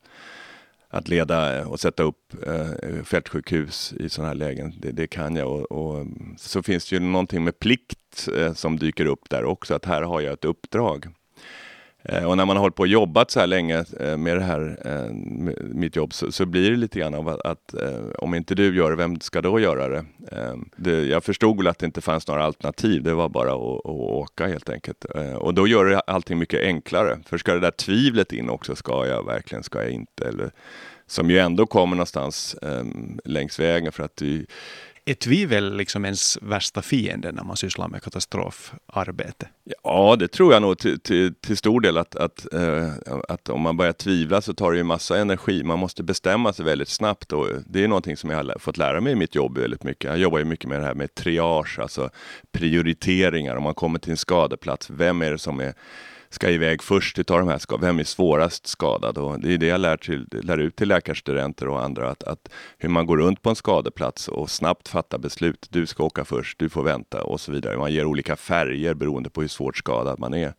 Att 0.90 1.08
leda 1.08 1.68
och 1.68 1.80
sätta 1.80 2.04
upp 2.04 2.34
eh, 2.48 3.04
fältsjukhus 3.04 3.94
i 3.94 4.10
sådana 4.10 4.28
här 4.28 4.36
lägen, 4.36 4.74
det, 4.80 4.92
det 4.92 5.08
kan 5.08 5.36
jag. 5.36 5.52
Och, 5.52 5.72
och, 5.72 6.08
så 6.38 6.64
finns 6.64 6.90
det 6.90 6.96
ju 6.96 7.00
någonting 7.00 7.44
med 7.44 7.60
plikt 7.60 8.28
eh, 8.38 8.54
som 8.54 8.80
dyker 8.80 9.06
upp 9.06 9.30
där 9.30 9.46
också, 9.46 9.76
att 9.76 9.86
här 9.86 10.02
har 10.02 10.22
jag 10.22 10.34
ett 10.34 10.46
uppdrag. 10.46 11.08
Eh, 12.04 12.24
och 12.24 12.38
när 12.38 12.46
man 12.46 12.58
har 12.58 12.62
hållit 12.62 12.75
på 12.75 12.84
och 12.84 12.88
jobbat 12.88 13.32
så 13.32 13.39
här 13.39 13.48
länge 13.48 13.86
eh, 14.00 14.18
med 14.18 14.38
det 14.38 14.44
här, 14.44 14.80
eh, 14.86 15.13
mitt 15.60 15.96
jobb, 15.96 16.13
så, 16.13 16.32
så 16.32 16.46
blir 16.46 16.72
det 16.72 16.77
lite 16.77 17.00
grann 17.00 17.13
av 17.16 17.27
att, 17.30 17.42
att 17.42 17.75
om 18.18 18.34
inte 18.34 18.56
du 18.56 18.75
gör 18.75 18.89
det, 18.89 18.96
vem 18.96 19.20
ska 19.20 19.42
då 19.42 19.60
göra 19.60 19.88
det? 19.88 20.06
Ehm, 20.32 20.70
det? 20.75 21.06
Jag 21.06 21.24
förstod 21.24 21.58
väl 21.58 21.68
att 21.68 21.80
det 21.80 21.86
inte 21.86 22.01
fanns 22.01 22.27
några 22.27 22.44
alternativ, 22.44 23.04
det 23.04 23.13
var 23.13 23.30
bara 23.30 23.51
att, 23.51 23.86
att 23.86 23.86
åka 23.86 24.48
helt 24.48 24.70
enkelt. 24.70 25.06
Och 25.36 25.54
då 25.54 25.68
gör 25.68 25.86
det 25.86 26.00
allting 26.00 26.38
mycket 26.38 26.63
enklare. 26.63 27.20
För 27.25 27.38
ska 27.38 27.54
det 27.54 27.60
där 27.60 27.72
tvivlet 27.72 28.34
in 28.34 28.50
också, 28.50 28.75
ska 28.75 29.08
jag 29.08 29.25
verkligen, 29.25 29.63
ska 29.63 29.84
jag 29.84 29.92
inte? 29.92 30.27
Eller, 30.27 30.51
som 31.08 31.30
ju 31.30 31.39
ändå 31.39 31.66
kommer 31.66 31.96
någonstans 31.96 32.56
ehm, 32.62 33.20
längs 33.25 33.60
vägen 33.60 33.92
för 33.92 34.04
att 34.04 34.16
du 34.16 34.46
är 35.08 35.14
tvivel 35.14 35.78
liksom 35.78 36.06
ens 36.06 36.38
värsta 36.42 36.82
fiende 36.82 37.32
när 37.32 37.44
man 37.44 37.58
sysslar 37.58 37.88
med 37.88 38.04
katastrofarbete? 38.04 39.48
Ja, 39.84 40.16
det 40.20 40.28
tror 40.28 40.54
jag 40.54 40.62
nog 40.62 40.78
till, 40.78 41.00
till, 41.00 41.36
till 41.36 41.58
stor 41.58 41.82
del 41.82 41.98
att, 41.98 42.16
att, 42.16 42.54
äh, 42.54 42.94
att 43.30 43.50
om 43.50 43.62
man 43.62 43.78
börjar 43.78 43.94
tvivla 43.94 44.42
så 44.42 44.54
tar 44.54 44.72
det 44.72 44.78
ju 44.78 44.84
massa 44.84 45.18
energi. 45.18 45.64
Man 45.64 45.80
måste 45.80 46.04
bestämma 46.04 46.54
sig 46.54 46.66
väldigt 46.66 46.90
snabbt 46.90 47.34
och 47.34 47.48
det 47.66 47.84
är 47.84 47.88
någonting 47.88 48.18
som 48.18 48.30
jag 48.30 48.38
har 48.38 48.60
fått 48.60 48.78
lära 48.78 49.02
mig 49.02 49.12
i 49.12 49.16
mitt 49.16 49.36
jobb 49.36 49.58
väldigt 49.58 49.84
mycket. 49.84 50.10
Jag 50.10 50.18
jobbar 50.18 50.40
ju 50.40 50.46
mycket 50.46 50.70
med 50.70 50.80
det 50.80 50.86
här 50.86 50.96
med 50.96 51.16
triage, 51.16 51.80
alltså 51.80 52.10
prioriteringar. 52.52 53.56
Om 53.56 53.64
man 53.64 53.76
kommer 53.76 54.00
till 54.00 54.12
en 54.12 54.18
skadeplats, 54.18 54.90
vem 54.90 55.22
är 55.22 55.32
det 55.32 55.38
som 55.38 55.60
är 55.60 55.74
ska 56.29 56.50
iväg 56.50 56.84
först 56.84 57.19
utav 57.19 57.39
de 57.39 57.48
här 57.48 57.57
skadorna. 57.57 57.88
Vem 57.88 58.00
är 58.00 58.03
svårast 58.03 58.67
skadad? 58.67 59.17
Och 59.17 59.39
det 59.39 59.53
är 59.53 59.57
det 59.57 59.67
jag 59.67 59.81
lär, 59.81 59.98
till, 59.98 60.27
lär 60.31 60.57
ut 60.57 60.75
till 60.75 60.88
läkarstudenter 60.88 61.67
och 61.67 61.84
andra. 61.84 62.10
Att, 62.10 62.24
att, 62.24 62.50
hur 62.77 62.89
man 62.89 63.05
går 63.05 63.17
runt 63.17 63.41
på 63.41 63.50
en 63.50 63.55
skadeplats 63.55 64.27
och 64.27 64.50
snabbt 64.50 64.88
fattar 64.88 65.17
beslut. 65.17 65.67
Du 65.69 65.86
ska 65.86 66.03
åka 66.03 66.25
först, 66.25 66.60
du 66.60 66.69
får 66.69 66.84
vänta 66.84 67.24
och 67.24 67.39
så 67.39 67.51
vidare. 67.51 67.77
Man 67.77 67.93
ger 67.93 68.05
olika 68.05 68.36
färger 68.36 68.93
beroende 68.93 69.29
på 69.29 69.41
hur 69.41 69.48
svårt 69.48 69.77
skadad 69.77 70.19
man 70.19 70.34
är. 70.34 70.53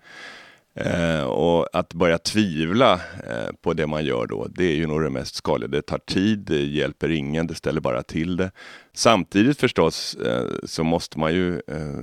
Eh, 0.75 1.23
och 1.23 1.69
att 1.73 1.95
börja 1.95 2.19
tvivla 2.19 2.93
eh, 3.31 3.55
på 3.63 3.73
det 3.73 3.87
man 3.87 4.05
gör 4.05 4.27
då, 4.27 4.47
det 4.51 4.65
är 4.65 4.77
ju 4.77 4.87
nog 4.87 5.03
det 5.03 5.11
mest 5.11 5.35
skadliga. 5.35 5.69
Det 5.69 5.83
tar 5.83 5.99
tid, 5.99 6.39
det 6.39 6.65
hjälper 6.65 7.11
ingen, 7.11 7.47
det 7.47 7.55
ställer 7.55 7.81
bara 7.81 8.03
till 8.03 8.37
det. 8.37 8.51
Samtidigt 8.93 9.61
förstås 9.61 10.15
eh, 10.15 10.47
så 10.65 10.85
måste 10.85 11.19
man 11.19 11.35
ju, 11.35 11.55
eh, 11.55 12.01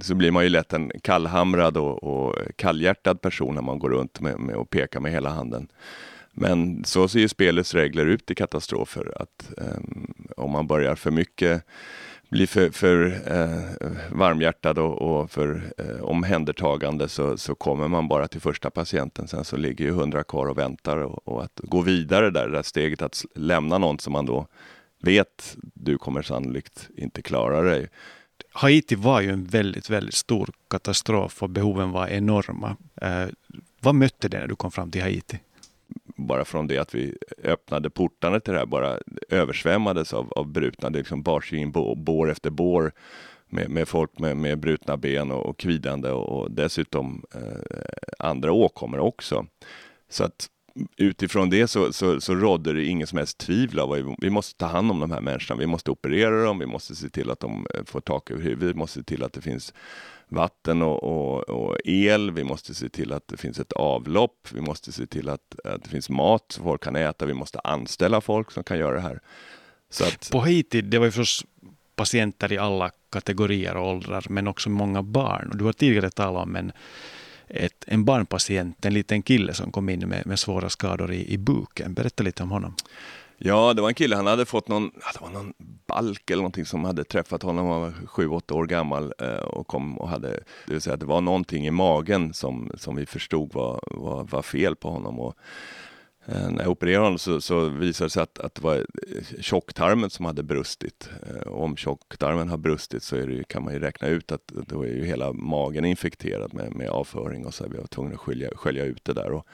så 0.00 0.14
blir 0.14 0.30
man 0.30 0.44
ju 0.44 0.48
lätt 0.48 0.72
en 0.72 0.90
kallhamrad 1.02 1.76
och, 1.76 2.04
och 2.04 2.36
kallhjärtad 2.56 3.20
person 3.20 3.54
när 3.54 3.62
man 3.62 3.78
går 3.78 3.90
runt 3.90 4.20
med, 4.20 4.38
med 4.38 4.56
och 4.56 4.70
pekar 4.70 5.00
med 5.00 5.12
hela 5.12 5.30
handen. 5.30 5.68
Men 6.32 6.84
så 6.84 7.08
ser 7.08 7.20
ju 7.20 7.28
spelets 7.28 7.74
regler 7.74 8.06
ut 8.06 8.30
i 8.30 8.34
katastrofer, 8.34 9.12
att 9.16 9.58
eh, 9.58 9.80
om 10.36 10.50
man 10.50 10.66
börjar 10.66 10.94
för 10.94 11.10
mycket 11.10 11.64
blir 12.30 12.46
för, 12.46 12.70
för 12.70 13.06
eh, 13.26 13.90
varmhjärtad 14.10 14.78
och, 14.78 15.02
och 15.02 15.30
för 15.30 15.72
eh, 15.78 16.02
omhändertagande 16.02 17.08
så, 17.08 17.36
så 17.36 17.54
kommer 17.54 17.88
man 17.88 18.08
bara 18.08 18.28
till 18.28 18.40
första 18.40 18.70
patienten. 18.70 19.28
Sen 19.28 19.44
så 19.44 19.56
ligger 19.56 19.84
ju 19.84 19.90
hundra 19.90 20.24
kvar 20.24 20.46
och 20.46 20.58
väntar 20.58 20.96
och, 20.96 21.28
och, 21.28 21.44
att 21.44 21.60
gå 21.62 21.80
vidare 21.80 22.30
där, 22.30 22.48
det 22.48 22.52
där 22.52 22.62
steget 22.62 23.02
att 23.02 23.24
lämna 23.34 23.78
någon 23.78 23.98
som 23.98 24.12
man 24.12 24.26
då 24.26 24.46
vet 25.02 25.56
du 25.74 25.98
kommer 25.98 26.22
sannolikt 26.22 26.88
inte 26.96 27.22
klara 27.22 27.62
dig. 27.62 27.88
Haiti 28.52 28.94
var 28.94 29.20
ju 29.20 29.30
en 29.30 29.44
väldigt, 29.44 29.90
väldigt 29.90 30.14
stor 30.14 30.50
katastrof 30.70 31.42
och 31.42 31.50
behoven 31.50 31.90
var 31.90 32.08
enorma. 32.08 32.76
Eh, 33.02 33.26
vad 33.80 33.94
mötte 33.94 34.28
dig 34.28 34.40
när 34.40 34.46
du 34.46 34.56
kom 34.56 34.70
fram 34.70 34.90
till 34.90 35.02
Haiti? 35.02 35.38
Bara 36.16 36.44
från 36.44 36.66
det 36.66 36.78
att 36.78 36.94
vi 36.94 37.16
öppnade 37.44 37.90
portarna 37.90 38.40
till 38.40 38.52
det 38.52 38.58
här 38.58 38.66
bara 38.66 38.98
översvämmades 39.28 40.12
av, 40.12 40.32
av 40.32 40.48
brutna. 40.48 40.90
Det 40.90 40.98
liksom 40.98 41.22
bars 41.22 41.52
in 41.52 41.72
bår 41.96 42.30
efter 42.30 42.50
bår 42.50 42.92
med, 43.48 43.70
med 43.70 43.88
folk 43.88 44.18
med, 44.18 44.36
med 44.36 44.58
brutna 44.58 44.96
ben 44.96 45.30
och, 45.30 45.46
och 45.46 45.58
kvidande 45.58 46.10
och, 46.10 46.40
och 46.40 46.50
dessutom 46.50 47.24
eh, 47.34 47.40
andra 48.18 48.52
åkommor 48.52 48.98
också. 48.98 49.46
Så 50.08 50.24
att 50.24 50.48
utifrån 50.96 51.50
det 51.50 51.68
så, 51.68 51.92
så, 51.92 52.20
så 52.20 52.34
rådde 52.34 52.72
det 52.72 52.84
ingen 52.84 53.06
som 53.06 53.18
helst 53.18 53.38
tvivel 53.38 53.78
av 53.78 53.92
att 53.92 54.04
vi 54.18 54.30
måste 54.30 54.58
ta 54.58 54.66
hand 54.66 54.90
om 54.90 55.00
de 55.00 55.10
här 55.10 55.20
människorna. 55.20 55.60
Vi 55.60 55.66
måste 55.66 55.90
operera 55.90 56.44
dem, 56.44 56.58
vi 56.58 56.66
måste 56.66 56.94
se 56.94 57.08
till 57.08 57.30
att 57.30 57.40
de 57.40 57.66
eh, 57.74 57.84
får 57.84 58.00
tak 58.00 58.30
över 58.30 58.42
huvudet, 58.42 58.74
vi 58.74 58.78
måste 58.78 58.98
se 58.98 59.04
till 59.04 59.22
att 59.22 59.32
det 59.32 59.40
finns 59.40 59.74
vatten 60.30 60.82
och, 60.82 61.04
och, 61.04 61.48
och, 61.48 61.76
el, 61.84 62.30
vi 62.30 62.44
måste 62.44 62.74
se 62.74 62.88
till 62.88 63.12
att 63.12 63.28
det 63.28 63.36
finns 63.36 63.58
ett 63.58 63.72
avlopp, 63.72 64.48
vi 64.52 64.60
måste 64.60 64.92
se 64.92 65.06
till 65.06 65.28
att, 65.28 65.60
att 65.64 65.82
det 65.84 65.90
finns 65.90 66.10
mat 66.10 66.44
så 66.48 66.62
folk 66.62 66.84
kan 66.84 66.96
äta, 66.96 67.26
vi 67.26 67.34
måste 67.34 67.60
anställa 67.60 68.20
folk 68.20 68.50
som 68.50 68.64
kan 68.64 68.78
göra 68.78 68.94
det 68.94 69.00
här. 69.00 69.20
Så 69.90 70.04
att, 70.04 70.30
På 70.32 70.40
Haiti, 70.40 70.80
det 70.80 70.98
var 70.98 71.06
ju 71.06 71.12
förstås 71.12 71.46
patienter 71.96 72.52
i 72.52 72.58
alla 72.58 72.90
kategorier 73.12 73.76
och 73.76 73.88
åldrar, 73.88 74.26
men 74.28 74.48
också 74.48 74.70
många 74.70 75.02
barn. 75.02 75.52
Du 75.54 75.64
har 75.64 75.72
tidigare 75.72 76.10
talat 76.10 76.42
om 76.42 76.56
en 76.56 76.72
ett, 77.50 77.84
en 77.86 78.04
barnpatient, 78.04 78.84
en 78.84 78.94
liten 78.94 79.22
kille 79.22 79.54
som 79.54 79.72
kom 79.72 79.88
in 79.88 80.08
med, 80.08 80.26
med 80.26 80.38
svåra 80.38 80.68
skador 80.68 81.12
i, 81.12 81.32
i 81.32 81.38
buken. 81.38 81.94
Berätta 81.94 82.22
lite 82.22 82.42
om 82.42 82.50
honom. 82.50 82.74
Ja, 83.42 83.74
det 83.74 83.82
var 83.82 83.88
en 83.88 83.94
kille, 83.94 84.16
han 84.16 84.26
hade 84.26 84.46
fått 84.46 84.68
någon, 84.68 84.90
det 85.14 85.20
var 85.20 85.30
någon 85.30 85.52
balk 85.86 86.30
eller 86.30 86.42
någonting 86.42 86.64
som 86.64 86.84
hade 86.84 87.04
träffat 87.04 87.42
honom, 87.42 87.66
han 87.66 87.80
var 87.80 88.06
sju, 88.06 88.28
åtta 88.28 88.54
år 88.54 88.66
gammal 88.66 89.14
eh, 89.18 89.28
och 89.28 89.66
kom 89.66 89.98
och 89.98 90.08
hade, 90.08 90.28
det 90.66 90.72
vill 90.72 90.80
säga 90.80 90.96
det 90.96 91.06
var 91.06 91.20
någonting 91.20 91.66
i 91.66 91.70
magen 91.70 92.34
som, 92.34 92.70
som 92.74 92.96
vi 92.96 93.06
förstod 93.06 93.54
var, 93.54 93.80
var, 93.86 94.24
var 94.24 94.42
fel 94.42 94.76
på 94.76 94.90
honom. 94.90 95.20
Och 95.20 95.34
eh, 96.26 96.50
när 96.50 96.62
jag 96.62 96.70
opererade 96.70 97.04
honom 97.04 97.18
så, 97.18 97.40
så 97.40 97.68
visade 97.68 98.06
det 98.06 98.10
sig 98.10 98.22
att, 98.22 98.38
att 98.38 98.54
det 98.54 98.62
var 98.62 98.86
tjocktarmen 99.40 100.10
som 100.10 100.24
hade 100.24 100.42
brustit. 100.42 101.08
Och 101.46 101.64
om 101.64 101.76
tjocktarmen 101.76 102.48
har 102.48 102.58
brustit 102.58 103.02
så 103.02 103.16
det, 103.16 103.48
kan 103.48 103.64
man 103.64 103.72
ju 103.72 103.78
räkna 103.78 104.08
ut 104.08 104.32
att 104.32 104.46
då 104.46 104.82
är 104.82 104.88
ju 104.88 105.04
hela 105.04 105.32
magen 105.32 105.84
infekterad 105.84 106.54
med, 106.54 106.74
med 106.74 106.88
avföring 106.88 107.46
och 107.46 107.54
så 107.54 107.68
vi 107.68 107.78
var 107.78 107.86
tvungna 107.86 108.14
att 108.14 108.20
skölja, 108.20 108.50
skölja 108.54 108.84
ut 108.84 109.04
det 109.04 109.12
där. 109.12 109.32
Och, 109.32 109.46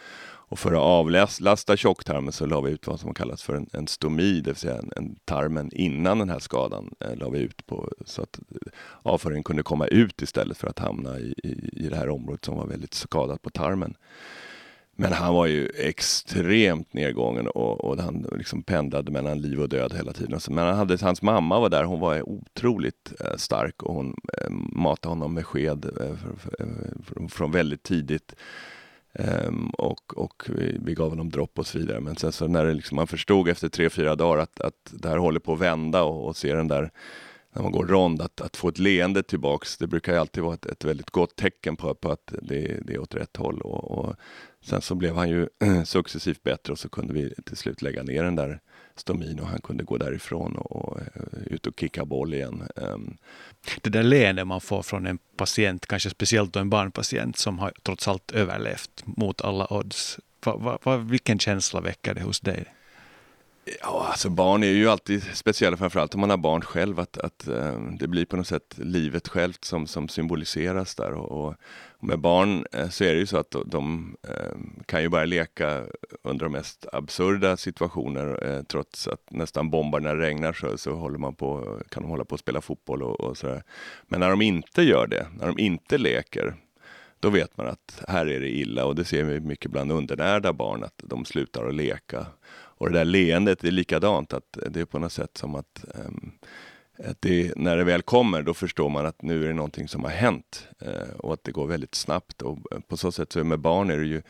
och 0.49 0.59
för 0.59 0.73
att 0.73 0.79
avlasta 0.79 1.77
tjocktarmen 1.77 2.33
så 2.33 2.47
la 2.47 2.61
vi 2.61 2.71
ut 2.71 2.87
vad 2.87 3.01
som 3.01 3.15
kallas 3.15 3.43
för 3.43 3.55
en, 3.55 3.69
en 3.73 3.87
stomi, 3.87 4.41
det 4.41 4.51
vill 4.51 4.57
säga 4.57 4.79
en, 4.79 4.93
en 4.97 5.17
tarmen 5.25 5.71
innan 5.73 6.19
den 6.19 6.31
här 6.31 6.39
skadan 6.39 6.91
eh, 7.01 7.17
la 7.17 7.29
vi 7.29 7.39
ut 7.39 7.67
på 7.67 7.93
så 8.05 8.23
att 8.23 8.39
eh, 8.39 8.73
avföringen 9.03 9.45
kunde 9.45 9.63
komma 9.63 9.87
ut 9.87 10.23
istället 10.23 10.57
för 10.57 10.69
att 10.69 10.79
hamna 10.79 11.19
i, 11.19 11.35
i, 11.45 11.71
i 11.73 11.89
det 11.89 11.97
här 11.97 12.09
området 12.09 12.45
som 12.45 12.57
var 12.57 12.67
väldigt 12.67 12.95
skadat 12.95 13.43
på 13.43 13.51
tarmen. 13.51 13.95
Men 14.99 15.13
han 15.13 15.35
var 15.35 15.47
ju 15.47 15.69
extremt 15.79 16.93
nedgången 16.93 17.49
och, 17.49 17.85
och 17.85 17.99
han 17.99 18.27
liksom 18.33 18.63
pendlade 18.63 19.11
mellan 19.13 19.41
liv 19.41 19.61
och 19.61 19.69
död 19.69 19.93
hela 19.93 20.13
tiden. 20.13 20.41
Men 20.51 20.67
han 20.67 20.77
hade, 20.77 20.99
hans 21.03 21.23
mamma 21.23 21.61
var 21.61 21.69
där, 21.69 21.85
hon 21.85 22.01
var 22.01 22.29
otroligt 22.29 23.13
eh, 23.21 23.37
stark 23.37 23.83
och 23.83 23.95
hon 23.95 24.15
eh, 24.43 24.51
matade 24.73 25.11
honom 25.11 25.35
med 25.35 25.47
sked 25.47 25.87
från 27.29 27.51
väldigt 27.51 27.83
tidigt. 27.83 28.35
Um, 29.19 29.71
och, 29.71 30.19
och 30.19 30.43
vi, 30.49 30.79
vi, 30.85 30.95
gav 30.95 31.11
honom 31.11 31.31
dropp 31.31 31.59
och 31.59 31.67
så 31.67 31.79
vidare. 31.79 32.01
Men 32.01 32.17
sen 32.17 32.33
så 32.33 32.47
när 32.47 32.65
det 32.65 32.75
liksom, 32.75 32.97
man 32.97 33.07
förstod 33.07 33.49
efter 33.49 33.69
tre, 33.69 33.91
fyra 33.91 34.15
dagar 34.15 34.43
att, 34.43 34.61
att 34.61 34.91
det 34.91 35.09
här 35.09 35.17
håller 35.17 35.41
på 35.41 35.53
att 35.53 35.61
vända 35.61 36.03
och, 36.03 36.27
och 36.27 36.37
se 36.37 36.55
den 36.55 36.69
där 36.69 36.91
när 37.57 37.63
man 37.63 37.73
går 37.73 37.87
rond, 37.87 38.23
att, 38.23 38.41
att 38.41 38.57
få 38.57 38.69
ett 38.69 38.79
leende 38.79 39.23
tillbaks, 39.23 39.77
det 39.77 39.87
brukar 39.87 40.13
ju 40.13 40.19
alltid 40.19 40.43
vara 40.43 40.55
ett, 40.55 40.67
ett 40.67 40.85
väldigt 40.85 41.11
gott 41.11 41.37
tecken 41.37 41.77
på, 41.77 41.95
på 41.95 42.11
att 42.11 42.35
det, 42.43 42.81
det 42.87 42.95
är 42.95 42.99
åt 42.99 43.15
rätt 43.15 43.37
håll. 43.37 43.61
Och, 43.61 43.99
och 43.99 44.17
sen 44.65 44.83
så 44.83 44.95
blev 44.95 45.17
han 45.17 45.29
ju 45.29 45.49
successivt 45.85 46.43
bättre 46.43 46.73
och 46.73 46.79
så 46.79 46.89
kunde 46.89 47.15
vi 47.15 47.35
till 47.45 47.57
slut 47.57 47.83
lägga 47.83 48.03
ner 48.03 48.23
den 48.23 48.37
där 48.37 48.61
stomin 48.97 49.41
och 49.41 49.47
han 49.47 49.61
kunde 49.61 49.85
gå 49.85 49.99
därifrån 49.99 50.57
och, 50.57 50.77
och 50.77 51.01
eh, 51.01 51.43
ut 51.47 51.67
och 51.67 51.81
kicka 51.81 52.05
boll 52.05 52.35
igen. 52.35 52.69
Ehm. 52.77 53.17
Det 53.83 53.91
där 53.91 54.03
leendet 54.03 54.47
man 54.47 54.61
får 54.61 54.83
från 54.83 55.07
en 55.07 55.19
patient, 55.37 55.87
kanske 55.87 56.11
speciellt 56.11 56.53
då 56.53 56.61
en 56.61 56.71
barnpatient 56.71 57.39
som 57.39 57.59
har 57.59 57.73
trots 57.83 58.09
allt 58.09 58.33
överlevt 58.33 59.03
mot 59.05 59.41
alla 59.41 59.67
odds. 59.73 60.19
Va, 60.45 60.57
va, 60.57 60.79
va, 60.83 60.97
vilken 60.97 61.39
känsla 61.39 61.81
väcker 61.81 62.15
det 62.15 62.23
hos 62.23 62.41
dig? 62.41 62.65
Ja, 63.67 64.07
alltså 64.11 64.31
barn 64.31 64.63
är 64.63 64.67
ju 64.67 64.89
alltid 64.89 65.23
speciella, 65.37 65.77
framförallt 65.77 66.15
om 66.15 66.21
man 66.21 66.31
har 66.31 66.37
barn 66.37 66.63
själv, 66.63 67.01
att, 67.01 67.19
att 67.19 67.49
eh, 67.49 67.81
det 67.99 68.09
blir 68.09 68.25
på 68.25 68.37
något 68.37 68.47
sätt 68.47 68.75
livet 68.79 69.29
självt 69.29 69.65
som, 69.65 69.87
som 69.87 70.09
symboliseras 70.09 70.95
där. 70.95 71.13
Och, 71.13 71.47
och 71.47 71.55
med 72.01 72.19
barn 72.19 72.67
eh, 72.73 72.89
så 72.89 73.05
är 73.05 73.13
det 73.13 73.19
ju 73.19 73.27
så 73.27 73.39
att 73.39 73.57
de, 73.67 74.17
eh, 74.29 74.59
kan 74.87 75.03
ju 75.03 75.09
bara 75.09 75.25
leka 75.25 75.85
under 76.23 76.45
de 76.45 76.53
mest 76.53 76.87
absurda 76.93 77.57
situationer, 77.57 78.63
trots 78.69 79.09
att 79.09 79.31
nästan 79.31 79.71
bombar 79.71 80.01
när 80.01 80.17
det 80.17 80.23
regnar 80.23 80.53
så, 80.53 80.79
så 80.79 80.95
håller 80.95 81.19
man 81.19 81.35
på, 81.35 81.81
kan 81.89 82.03
de 82.03 82.09
hålla 82.09 82.25
på 82.25 82.35
att 82.35 82.41
spela 82.41 82.61
fotboll 82.61 83.03
och, 83.03 83.21
och 83.21 83.37
sådär. 83.37 83.63
Men 84.09 84.21
när 84.21 84.31
de 84.31 84.43
inte 84.43 84.83
gör 84.83 85.07
det, 85.07 85.27
när 85.39 85.47
de 85.47 85.59
inte 85.59 85.99
leker, 85.99 86.55
då 87.21 87.31
vet 87.31 87.57
man 87.57 87.67
att 87.67 88.03
här 88.09 88.27
är 88.27 88.41
det 88.41 88.49
illa 88.49 88.85
och 88.85 88.95
det 88.95 89.05
ser 89.05 89.25
vi 89.25 89.41
mycket 89.41 89.71
bland 89.71 89.93
undernärda 89.93 90.53
barn, 90.53 90.85
att 90.85 91.01
de 91.05 91.25
slutar 91.25 91.69
att 91.69 91.75
leka. 91.75 92.27
Och 92.79 92.91
det 92.91 92.99
där 92.99 93.05
leendet 93.05 93.65
är 93.65 93.71
likadant, 93.71 94.33
att 94.33 94.59
det 94.71 94.81
är 94.81 94.85
på 94.85 94.99
något 94.99 95.13
sätt 95.13 95.37
som 95.37 95.55
att, 95.55 95.85
um, 95.95 96.33
att 97.05 97.21
det, 97.21 97.53
när 97.57 97.77
det 97.77 97.85
väl 97.85 98.03
kommer, 98.03 98.43
då 98.43 98.55
förstår 98.55 98.89
man 98.89 99.07
att 99.07 99.23
nu 99.23 99.45
är 99.45 99.49
det 99.49 99.55
någonting 99.55 99.89
som 99.89 100.05
har 100.05 100.11
hänt 100.11 100.69
uh, 100.87 101.17
och 101.19 101.33
att 101.33 101.45
det 101.45 101.53
går 101.53 101.67
väldigt 101.67 101.95
snabbt. 101.95 102.43
Och 102.43 102.59
eh, 102.73 102.81
på 102.81 102.97
så 102.97 103.13
sätt 103.13 103.33
så 103.33 103.45
med 103.45 103.61
barn 103.61 103.91
är 103.91 103.99
det 103.99 104.07
ju 104.07 104.23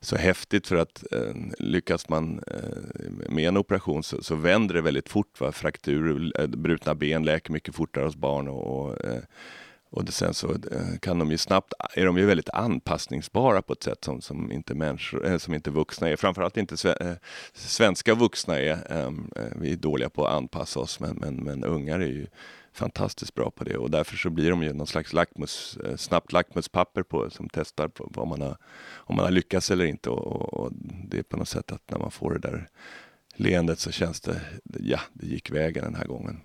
så 0.00 0.16
häftigt 0.16 0.66
för 0.66 0.76
att 0.76 1.04
eh, 1.12 1.34
lyckas 1.58 2.08
man 2.08 2.42
eh, 2.46 3.30
med 3.30 3.48
en 3.48 3.56
operation 3.56 4.02
så, 4.02 4.22
så 4.22 4.34
vänder 4.34 4.74
det 4.74 4.80
väldigt 4.80 5.08
fort. 5.08 5.40
Va? 5.40 5.52
Frakturer, 5.52 6.40
eh, 6.40 6.46
brutna 6.46 6.94
ben 6.94 7.24
läker 7.24 7.52
mycket 7.52 7.74
fortare 7.74 8.04
hos 8.04 8.16
barn 8.16 8.48
och, 8.48 8.86
och 8.86 8.96
och 9.92 10.04
det, 10.04 10.12
sen 10.12 10.34
så 10.34 10.50
eh, 10.50 10.98
kan 11.00 11.18
de 11.18 11.30
ju 11.30 11.38
snabbt, 11.38 11.72
är 11.94 12.06
de 12.06 12.18
ju 12.18 12.26
väldigt 12.26 12.48
anpassningsbara 12.48 13.62
på 13.62 13.72
ett 13.72 13.82
sätt 13.82 14.04
som, 14.04 14.20
som, 14.20 14.52
inte, 14.52 14.74
människor, 14.74 15.26
eh, 15.26 15.38
som 15.38 15.54
inte 15.54 15.70
vuxna 15.70 16.08
är. 16.08 16.16
Framförallt 16.16 16.56
inte 16.56 16.76
sve, 16.76 16.92
eh, 17.00 17.14
svenska 17.54 18.14
vuxna 18.14 18.58
är. 18.58 18.92
Ehm, 18.92 19.30
eh, 19.36 19.42
vi 19.56 19.72
är 19.72 19.76
dåliga 19.76 20.10
på 20.10 20.26
att 20.26 20.34
anpassa 20.34 20.80
oss 20.80 21.00
men, 21.00 21.16
men, 21.16 21.36
men 21.36 21.64
ungar 21.64 22.00
är 22.00 22.06
ju 22.06 22.26
fantastiskt 22.72 23.34
bra 23.34 23.50
på 23.50 23.64
det 23.64 23.76
och 23.76 23.90
därför 23.90 24.16
så 24.16 24.30
blir 24.30 24.50
de 24.50 24.62
ju 24.62 24.72
någon 24.72 24.86
slags 24.86 25.12
lackmus, 25.12 25.78
snabbt 25.96 26.32
lackmuspapper 26.32 27.02
på, 27.02 27.30
som 27.30 27.48
testar 27.52 27.88
på 27.88 28.08
vad 28.14 28.28
man 28.28 28.42
har, 28.42 28.56
om 28.94 29.16
man 29.16 29.24
har 29.24 29.32
lyckats 29.32 29.70
eller 29.70 29.84
inte 29.84 30.10
och, 30.10 30.54
och, 30.54 30.72
det 31.08 31.18
är 31.18 31.22
på 31.22 31.36
något 31.36 31.48
sätt 31.48 31.72
att 31.72 31.90
när 31.90 31.98
man 31.98 32.10
får 32.10 32.32
det 32.34 32.38
där 32.38 32.68
leendet 33.34 33.78
så 33.78 33.90
känns 33.90 34.20
det, 34.20 34.40
ja, 34.64 35.00
det 35.12 35.26
gick 35.26 35.50
vägen 35.50 35.84
den 35.84 35.94
här 35.94 36.06
gången. 36.06 36.40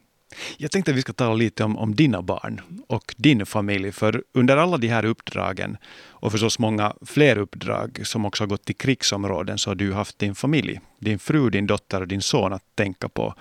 Jag 0.58 0.72
tänkte 0.72 0.92
att 0.92 0.98
vi 0.98 1.02
ska 1.02 1.14
tala 1.14 1.34
lite 1.34 1.64
om, 1.64 1.78
om 1.78 1.96
dina 1.96 2.22
barn 2.22 2.62
och 2.88 3.16
din 3.18 3.46
familj. 3.46 3.92
För 3.92 4.24
under 4.34 4.58
alla 4.58 4.78
de 4.78 4.88
här 4.88 5.06
uppdragen 5.06 5.78
och 6.08 6.32
förstås 6.32 6.60
många 6.60 6.94
fler 7.06 7.38
uppdrag 7.38 8.02
som 8.04 8.26
också 8.26 8.44
har 8.44 8.48
gått 8.48 8.66
till 8.66 8.76
krigsområden 8.76 9.58
så 9.58 9.70
har 9.70 9.76
du 9.76 9.94
haft 9.94 10.20
din 10.20 10.36
familj, 10.36 10.80
din 11.00 11.20
fru, 11.20 11.50
din 11.50 11.68
dotter 11.68 12.02
och 12.02 12.08
din 12.08 12.22
son 12.22 12.54
att 12.54 12.76
tänka 12.76 13.10
på 13.10 13.36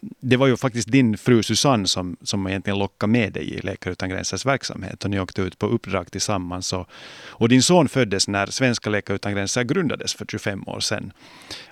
det 0.00 0.36
var 0.36 0.46
ju 0.46 0.56
faktiskt 0.56 0.88
din 0.88 1.18
fru 1.18 1.42
Susanne 1.42 1.86
som, 1.86 2.16
som 2.22 2.46
egentligen 2.46 2.78
lockade 2.78 3.12
med 3.12 3.32
dig 3.32 3.54
i 3.54 3.60
Läkare 3.60 3.92
utan 3.92 4.08
gränsers 4.08 4.46
verksamhet. 4.46 5.04
Och 5.04 5.10
ni 5.10 5.20
åkte 5.20 5.42
ut 5.42 5.58
på 5.58 5.66
uppdrag 5.66 6.10
tillsammans. 6.10 6.72
Och, 6.72 6.88
och 7.28 7.48
din 7.48 7.62
son 7.62 7.88
föddes 7.88 8.28
när 8.28 8.46
Svenska 8.46 8.90
Läkare 8.90 9.14
utan 9.14 9.32
gränser 9.34 9.64
grundades 9.64 10.14
för 10.14 10.26
25 10.26 10.64
år 10.66 10.80
sedan. 10.80 11.12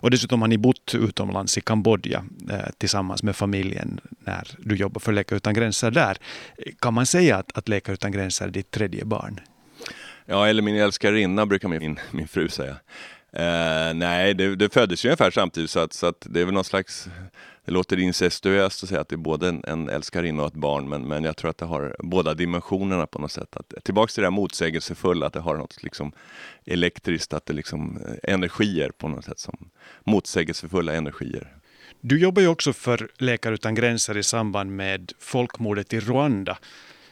Och 0.00 0.10
dessutom 0.10 0.40
har 0.40 0.48
ni 0.48 0.58
bott 0.58 0.94
utomlands 0.94 1.58
i 1.58 1.60
Kambodja 1.60 2.24
eh, 2.50 2.58
tillsammans 2.78 3.22
med 3.22 3.37
familjen 3.37 4.00
när 4.18 4.48
du 4.58 4.76
jobbar 4.76 5.00
för 5.00 5.12
Läkare 5.12 5.37
utan 5.37 5.54
gränser 5.54 5.90
där. 5.90 6.16
Kan 6.78 6.94
man 6.94 7.06
säga 7.06 7.37
att, 7.37 7.58
att 7.58 7.68
Läkare 7.68 7.94
utan 7.94 8.12
gränser 8.12 8.46
är 8.46 8.50
ditt 8.50 8.70
tredje 8.70 9.04
barn? 9.04 9.40
Ja, 10.26 10.48
eller 10.48 10.62
min 10.62 10.76
älskarinna 10.76 11.46
brukar 11.46 11.68
min, 11.68 11.98
min 12.10 12.28
fru 12.28 12.48
säga. 12.48 12.76
Eh, 13.37 13.94
nej, 13.94 14.34
det, 14.34 14.56
det 14.56 14.72
föddes 14.72 15.04
ju 15.04 15.08
ungefär 15.08 15.30
samtidigt 15.30 15.70
så 15.70 15.80
att, 15.80 15.92
så 15.92 16.06
att 16.06 16.26
det 16.30 16.40
är 16.40 16.44
väl 16.44 16.54
någon 16.54 16.64
slags 16.64 17.08
det 17.64 17.72
låter 17.72 18.00
incestuöst 18.00 18.83
att 18.83 18.88
säga 18.88 19.00
att 19.00 19.09
det 19.09 19.14
är 19.14 19.16
både 19.16 19.48
en, 19.48 19.64
en 19.66 19.88
älskarinna 19.88 20.42
och 20.42 20.48
ett 20.48 20.55
barn, 20.55 20.88
men, 20.88 21.03
men 21.03 21.24
jag 21.24 21.37
tror 21.37 21.50
att 21.50 21.59
det 21.59 21.66
har 21.66 21.96
båda 21.98 22.35
dimensionerna 22.35 23.07
på 23.07 23.18
något 23.18 23.33
sätt. 23.33 23.57
Att, 23.57 23.74
tillbaks 23.85 24.14
till 24.14 24.22
det 24.22 24.27
här 24.27 24.31
motsägelsefulla, 24.31 25.27
att 25.27 25.33
det 25.33 25.40
har 25.40 25.57
något 25.57 25.83
liksom 25.83 26.12
elektriskt, 26.64 27.33
att 27.33 27.46
det 27.46 27.53
liksom 27.53 27.96
eh, 27.96 28.35
energier 28.35 28.90
på 28.90 29.09
något 29.09 29.24
sätt 29.24 29.38
som 29.38 29.70
motsägelsefulla 30.05 30.92
energier. 30.92 31.57
Du 32.00 32.18
jobbar 32.18 32.42
ju 32.42 32.48
också 32.48 32.72
för 32.72 33.09
Läkare 33.18 33.55
utan 33.55 33.74
gränser 33.74 34.16
i 34.16 34.22
samband 34.22 34.70
med 34.70 35.12
folkmordet 35.18 35.92
i 35.92 36.00
Rwanda, 36.00 36.59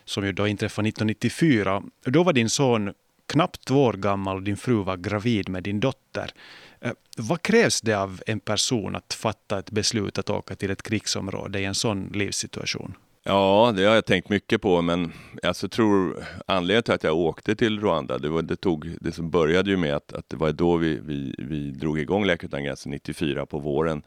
som 0.05 0.25
ju 0.25 0.33
då 0.33 0.47
inträffade 0.47 0.89
1994. 0.89 1.83
Då 2.05 2.23
var 2.23 2.33
din 2.33 2.51
son 2.51 2.93
knappt 3.27 3.65
två 3.65 3.85
år 3.85 3.93
gammal 3.93 4.37
och 4.37 4.43
din 4.43 4.57
fru 4.57 4.75
var 4.75 4.97
gravid 4.97 5.49
med 5.49 5.63
din 5.63 5.81
dotter. 5.81 6.31
Eh, 6.83 6.93
vad 7.17 7.43
krävs 7.43 7.81
det 7.81 7.95
av 7.95 8.23
en 8.27 8.41
person 8.41 8.97
att 8.97 9.15
fatta 9.15 9.59
ett 9.59 9.71
beslut 9.71 10.19
att 10.19 10.31
åka 10.31 10.55
till 10.55 10.71
ett 10.71 10.83
krigsområde 10.83 11.61
i 11.61 11.65
en 11.65 11.75
sån 11.75 12.11
livssituation? 12.15 12.95
Ja, 13.25 13.73
det 13.77 13.85
har 13.85 13.95
jag 13.95 14.07
tänkt 14.07 14.29
mycket 14.29 14.63
på, 14.63 14.83
men 14.83 15.13
alltså, 15.43 15.69
tror 15.69 16.25
anledningen 16.47 16.83
till 16.83 16.95
att 16.95 17.05
jag 17.05 17.17
åkte 17.17 17.57
till 17.57 17.81
Rwanda, 17.81 18.19
det, 18.19 18.29
var, 18.29 18.43
det, 18.43 18.57
tog, 18.57 18.97
det 19.01 19.13
som 19.13 19.31
började 19.31 19.71
ju 19.71 19.77
med 19.77 19.97
att, 19.97 20.13
att 20.13 20.29
det 20.29 20.37
var 20.37 20.53
då 20.53 20.77
vi, 20.77 21.01
vi, 21.03 21.35
vi 21.39 21.71
drog 21.71 21.99
igång 21.99 22.25
Läkare 22.25 22.47
utan 22.47 22.65
gränser 22.65 22.91
94 22.91 23.47
på 23.47 23.59
våren 23.59 24.03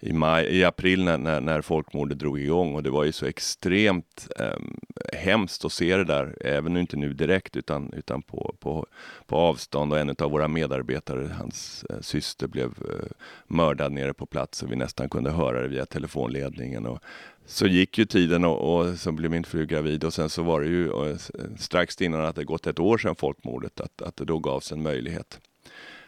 i, 0.00 0.12
maj, 0.12 0.46
i 0.46 0.64
april 0.64 1.04
när, 1.04 1.18
när, 1.18 1.40
när 1.40 1.62
folkmordet 1.62 2.18
drog 2.18 2.40
igång 2.40 2.74
och 2.74 2.82
det 2.82 2.90
var 2.90 3.04
ju 3.04 3.12
så 3.12 3.26
extremt 3.26 4.28
eh, 4.38 5.18
hemskt 5.18 5.64
att 5.64 5.72
se 5.72 5.96
det 5.96 6.04
där, 6.04 6.36
även 6.40 6.76
inte 6.76 6.96
nu 6.96 7.12
direkt 7.12 7.56
utan, 7.56 7.92
utan 7.92 8.22
på, 8.22 8.54
på, 8.60 8.86
på 9.26 9.36
avstånd 9.36 9.92
och 9.92 9.98
en 9.98 10.14
av 10.18 10.30
våra 10.30 10.48
medarbetare, 10.48 11.30
hans 11.38 11.84
eh, 11.90 12.00
syster 12.00 12.46
blev 12.46 12.66
eh, 12.66 13.06
mördad 13.46 13.92
nere 13.92 14.14
på 14.14 14.26
plats 14.26 14.62
och 14.62 14.72
vi 14.72 14.76
nästan 14.76 15.08
kunde 15.08 15.30
höra 15.30 15.62
det 15.62 15.68
via 15.68 15.86
telefonledningen. 15.86 16.86
Och, 16.86 16.98
så 17.46 17.66
gick 17.66 17.98
ju 17.98 18.04
tiden 18.04 18.44
och, 18.44 18.76
och, 18.76 18.98
så 18.98 19.12
blev 19.12 19.30
min 19.30 19.44
fru 19.44 19.66
gravid 19.66 20.04
och 20.04 20.14
sen 20.14 20.30
så 20.30 20.42
var 20.42 20.60
det 20.60 20.66
ju 20.66 20.86
eh, 20.86 20.92
och, 20.92 21.16
strax 21.58 22.00
innan 22.00 22.24
att 22.24 22.36
det 22.36 22.44
gått 22.44 22.66
ett 22.66 22.78
år 22.78 22.98
sedan 22.98 23.16
folkmordet 23.16 23.80
att, 23.80 24.02
att 24.02 24.16
det 24.16 24.24
då 24.24 24.38
gavs 24.38 24.72
en 24.72 24.82
möjlighet. 24.82 25.40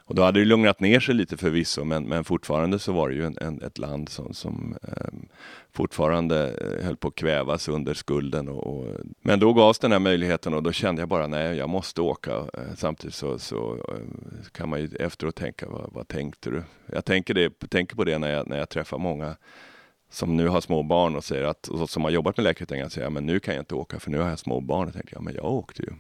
Och 0.09 0.15
då 0.15 0.23
hade 0.23 0.41
det 0.41 0.45
lugnat 0.45 0.81
ner 0.81 1.01
sig 1.01 1.15
lite 1.15 1.37
förvisso, 1.37 1.85
men, 1.85 2.05
men 2.05 2.25
fortfarande 2.25 2.79
så 2.79 2.93
var 2.93 3.09
det 3.09 3.15
ju 3.15 3.25
en, 3.25 3.39
en, 3.41 3.63
ett 3.63 3.79
land 3.79 4.09
som, 4.09 4.35
som 4.35 4.77
ehm, 4.83 4.93
eh, 4.93 5.37
fortfarande 5.73 6.53
höll 6.83 6.97
på 6.97 7.09
att 7.09 7.15
kvävas 7.15 7.69
under 7.69 7.95
skulden. 7.95 8.49
Och, 8.49 8.67
och, 8.67 8.87
men 9.23 9.41
då 9.41 9.53
gavs 9.53 9.79
den 9.79 9.93
här 9.93 9.99
möjligheten 9.99 10.55
och 10.55 10.63
då 10.63 10.73
kände 10.73 11.03
jag 11.03 11.09
bara 11.09 11.27
nej, 11.27 11.57
jag 11.57 11.69
måste 11.69 12.01
åka. 12.01 12.33
Eh, 12.33 12.75
samtidigt 12.77 13.15
så, 13.15 13.39
så 13.39 13.75
eh, 13.89 14.49
kan 14.53 14.69
man 14.69 14.81
ju 14.81 14.89
efteråt 15.01 15.37
tänka, 15.37 15.69
vad, 15.69 15.91
vad 15.93 16.09
tänkte 16.09 16.51
du? 16.51 16.63
Jag 16.93 17.05
tänker, 17.05 17.35
det, 17.35 17.69
tänker 17.69 17.97
på 17.97 18.05
det 18.05 18.19
när 18.19 18.31
jag, 18.31 18.49
när 18.49 18.59
jag 18.59 18.69
träffar 18.69 18.99
många 18.99 19.37
som 20.11 20.37
nu 20.37 20.49
har 20.49 20.61
små 20.61 20.83
barn 20.83 21.17
och 21.17 21.25
säger 21.25 21.45
att, 21.45 21.69
och 21.69 21.91
som 21.91 22.05
har 22.05 22.11
jobbat 22.11 22.37
med 22.37 22.45
läkarutbildningen, 22.45 22.91
säger 22.91 23.11
men 23.11 23.27
nu 23.27 23.41
kan 23.41 23.55
jag 23.55 23.63
inte 23.63 23.75
åka 23.75 24.01
för 24.01 24.11
nu 24.11 24.19
har 24.19 24.29
jag 24.29 24.39
små 24.39 24.61
barn. 24.61 24.89
Och 24.89 24.95
tänker 24.95 25.15
jag, 25.15 25.23
men 25.23 25.35
jag 25.35 25.45
åkte 25.45 25.83
ju. 25.83 25.93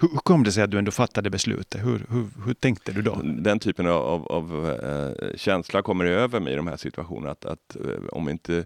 Hur, 0.00 0.08
kom 0.08 0.44
det 0.44 0.52
sig 0.52 0.62
att 0.62 0.70
du 0.70 0.78
ändå 0.78 0.90
fattade 0.90 1.30
beslutet? 1.30 1.84
Hur, 1.84 2.06
hur, 2.10 2.44
hur 2.46 2.54
tänkte 2.54 2.92
du 2.92 3.02
då? 3.02 3.20
Den 3.22 3.58
typen 3.58 3.86
av, 3.86 4.02
av, 4.02 4.32
av 4.32 4.70
eh, 4.70 5.36
känsla 5.36 5.82
kommer 5.82 6.04
över 6.04 6.40
mig 6.40 6.52
i 6.52 6.56
de 6.56 6.66
här 6.66 6.76
situationerna. 6.76 7.30
Att, 7.30 7.44
att 7.44 7.76
eh, 7.76 8.06
om 8.12 8.28
inte 8.28 8.64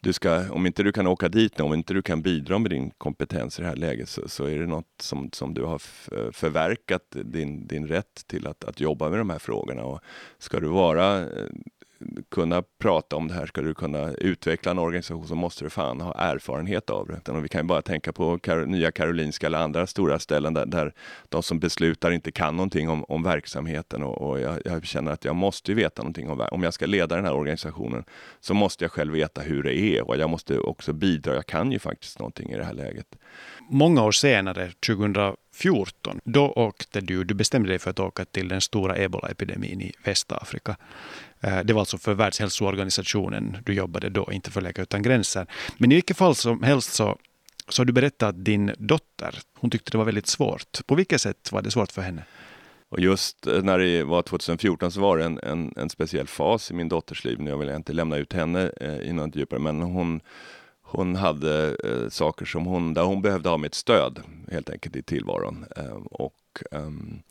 du 0.00 0.12
ska, 0.12 0.52
om 0.52 0.66
inte 0.66 0.82
du 0.82 0.92
kan 0.92 1.06
åka 1.06 1.28
dit, 1.28 1.60
om 1.60 1.74
inte 1.74 1.94
du 1.94 2.02
kan 2.02 2.22
bidra 2.22 2.58
med 2.58 2.70
din 2.70 2.90
kompetens 2.90 3.58
i 3.58 3.62
det 3.62 3.68
här 3.68 3.76
läget 3.76 4.08
så, 4.08 4.28
så 4.28 4.44
är 4.44 4.58
det 4.58 4.66
något 4.66 4.94
som, 5.00 5.30
som 5.32 5.54
du 5.54 5.62
har 5.62 5.82
eh, 6.12 6.30
förverkat 6.32 7.16
din, 7.24 7.66
din 7.66 7.86
rätt 7.86 8.26
till 8.26 8.46
att, 8.46 8.64
att 8.64 8.80
jobba 8.80 9.08
med 9.08 9.18
de 9.18 9.30
här 9.30 9.38
frågorna. 9.38 9.82
Och 9.82 10.00
ska 10.38 10.60
du 10.60 10.68
vara 10.68 11.26
kunna 12.30 12.62
prata 12.78 13.16
om 13.16 13.28
det 13.28 13.34
här, 13.34 13.46
ska 13.46 13.62
du 13.62 13.74
kunna 13.74 14.12
utveckla 14.12 14.70
en 14.70 14.78
organisation 14.78 15.28
så 15.28 15.34
måste 15.34 15.64
du 15.64 15.70
fan 15.70 16.00
ha 16.00 16.14
erfarenhet 16.14 16.90
av 16.90 17.06
det. 17.06 17.32
Och 17.32 17.44
vi 17.44 17.48
kan 17.48 17.60
ju 17.60 17.66
bara 17.66 17.82
tänka 17.82 18.12
på 18.12 18.38
Kar 18.38 18.66
Nya 18.66 18.90
Karolinska 18.90 19.46
eller 19.46 19.58
andra 19.58 19.86
stora 19.86 20.18
ställen 20.18 20.54
där, 20.54 20.66
där 20.66 20.92
de 21.28 21.42
som 21.42 21.58
beslutar 21.58 22.10
inte 22.10 22.32
kan 22.32 22.56
någonting 22.56 22.88
om, 22.88 23.04
om 23.04 23.22
verksamheten 23.22 24.02
och, 24.02 24.30
och 24.30 24.40
jag, 24.40 24.58
jag, 24.64 24.86
känner 24.86 25.12
att 25.12 25.24
jag 25.24 25.36
måste 25.36 25.74
veta 25.74 26.02
någonting 26.02 26.30
om 26.30 26.40
om 26.50 26.62
jag 26.62 26.74
ska 26.74 26.86
leda 26.86 27.16
den 27.16 27.24
här 27.24 27.34
organisationen 27.34 28.04
så 28.40 28.54
måste 28.54 28.84
jag 28.84 28.92
själv 28.92 29.12
veta 29.12 29.40
hur 29.40 29.62
det 29.62 29.80
är 29.80 30.08
och 30.08 30.16
jag 30.16 30.30
måste 30.30 30.58
också 30.58 30.92
bidra. 30.92 31.34
Jag 31.34 31.46
kan 31.46 31.72
ju 31.72 31.78
faktiskt 31.78 32.18
någonting 32.18 32.50
i 32.50 32.56
det 32.56 32.64
här 32.64 32.74
läget. 32.74 33.06
Många 33.70 34.04
år 34.04 34.12
senare, 34.12 34.72
2014, 35.52 36.20
då 36.24 36.52
åkte 36.52 37.00
du, 37.00 37.24
du 37.24 37.34
bestämde 37.34 37.68
dig 37.68 37.78
för 37.78 37.90
att 37.90 38.00
åka 38.00 38.24
till 38.24 38.48
den 38.48 38.60
stora 38.60 38.96
ebolaepidemin 38.98 39.80
i 39.80 39.92
Västafrika. 40.04 40.76
Eh, 41.40 41.60
det 41.64 41.72
var 41.72 41.80
alltså 41.80 41.98
för 41.98 42.14
Världshälsoorganisationen 42.14 43.56
du 43.64 43.74
jobbade 43.74 44.08
då, 44.08 44.28
inte 44.32 44.50
för 44.50 44.60
Läkare 44.60 44.82
utan 44.82 45.02
gränser. 45.02 45.46
Men 45.78 45.92
i 45.92 45.94
vilket 45.94 46.16
fall 46.16 46.34
som 46.34 46.62
helst 46.62 46.92
så, 46.92 47.18
så 47.68 47.80
har 47.80 47.86
du 47.86 47.92
berättat 47.92 48.28
att 48.28 48.44
din 48.44 48.74
dotter, 48.78 49.38
hon 49.54 49.70
tyckte 49.70 49.90
det 49.90 49.98
var 49.98 50.04
väldigt 50.04 50.26
svårt. 50.26 50.86
På 50.86 50.94
vilket 50.94 51.20
sätt 51.20 51.52
var 51.52 51.62
det 51.62 51.70
svårt 51.70 51.92
för 51.92 52.02
henne? 52.02 52.24
Och 52.88 53.00
just 53.00 53.46
eh, 53.46 53.62
när 53.62 53.78
det 53.78 54.04
var 54.04 54.22
2014 54.22 54.92
så 54.92 55.00
var 55.00 55.18
det 55.18 55.24
en, 55.24 55.38
en, 55.42 55.74
en 55.76 55.90
speciell 55.90 56.26
fas 56.26 56.70
i 56.70 56.74
min 56.74 56.88
dotters 56.88 57.24
liv. 57.24 57.40
Nu 57.40 57.56
vill 57.56 57.68
jag 57.68 57.76
inte 57.76 57.92
lämna 57.92 58.16
ut 58.16 58.32
henne 58.32 58.72
eh, 58.80 58.98
i 58.98 59.12
något 59.12 59.36
djupare, 59.36 59.60
men 59.60 59.82
hon, 59.82 60.20
hon 60.92 61.16
hade 61.16 61.76
eh, 61.84 62.08
saker 62.08 62.46
som 62.46 62.66
hon, 62.66 62.94
där 62.94 63.02
hon 63.02 63.22
behövde 63.22 63.48
ha 63.48 63.56
mitt 63.56 63.74
stöd 63.74 64.20
helt 64.50 64.70
enkelt 64.70 64.96
i 64.96 65.02
tillvaron. 65.02 65.64
Eh, 65.76 65.96
och 66.10 66.62
ehm, 66.70 67.22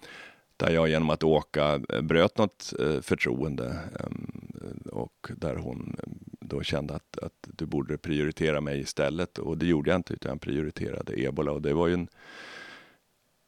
där 0.58 0.72
jag 0.72 0.90
genom 0.90 1.10
att 1.10 1.24
åka 1.24 1.82
eh, 1.90 2.02
bröt 2.02 2.38
något 2.38 2.74
eh, 2.80 3.02
förtroende 3.02 3.80
eh, 4.00 4.88
och 4.92 5.32
där 5.38 5.56
hon 5.56 5.96
ehm, 6.04 6.20
då 6.40 6.64
kände 6.64 6.96
att, 6.96 7.18
att 7.22 7.48
du 7.48 7.66
borde 7.66 7.98
prioritera 7.98 8.62
mig 8.62 8.80
istället 8.80 9.38
och 9.38 9.58
det 9.58 9.66
gjorde 9.66 9.90
jag 9.90 10.00
inte 10.00 10.14
utan 10.14 10.30
jag 10.30 10.42
prioriterade 10.42 11.22
ebola 11.22 11.52
och 11.52 11.62
det 11.62 11.74
var 11.74 11.88
ju 11.88 11.94
en, 11.94 12.08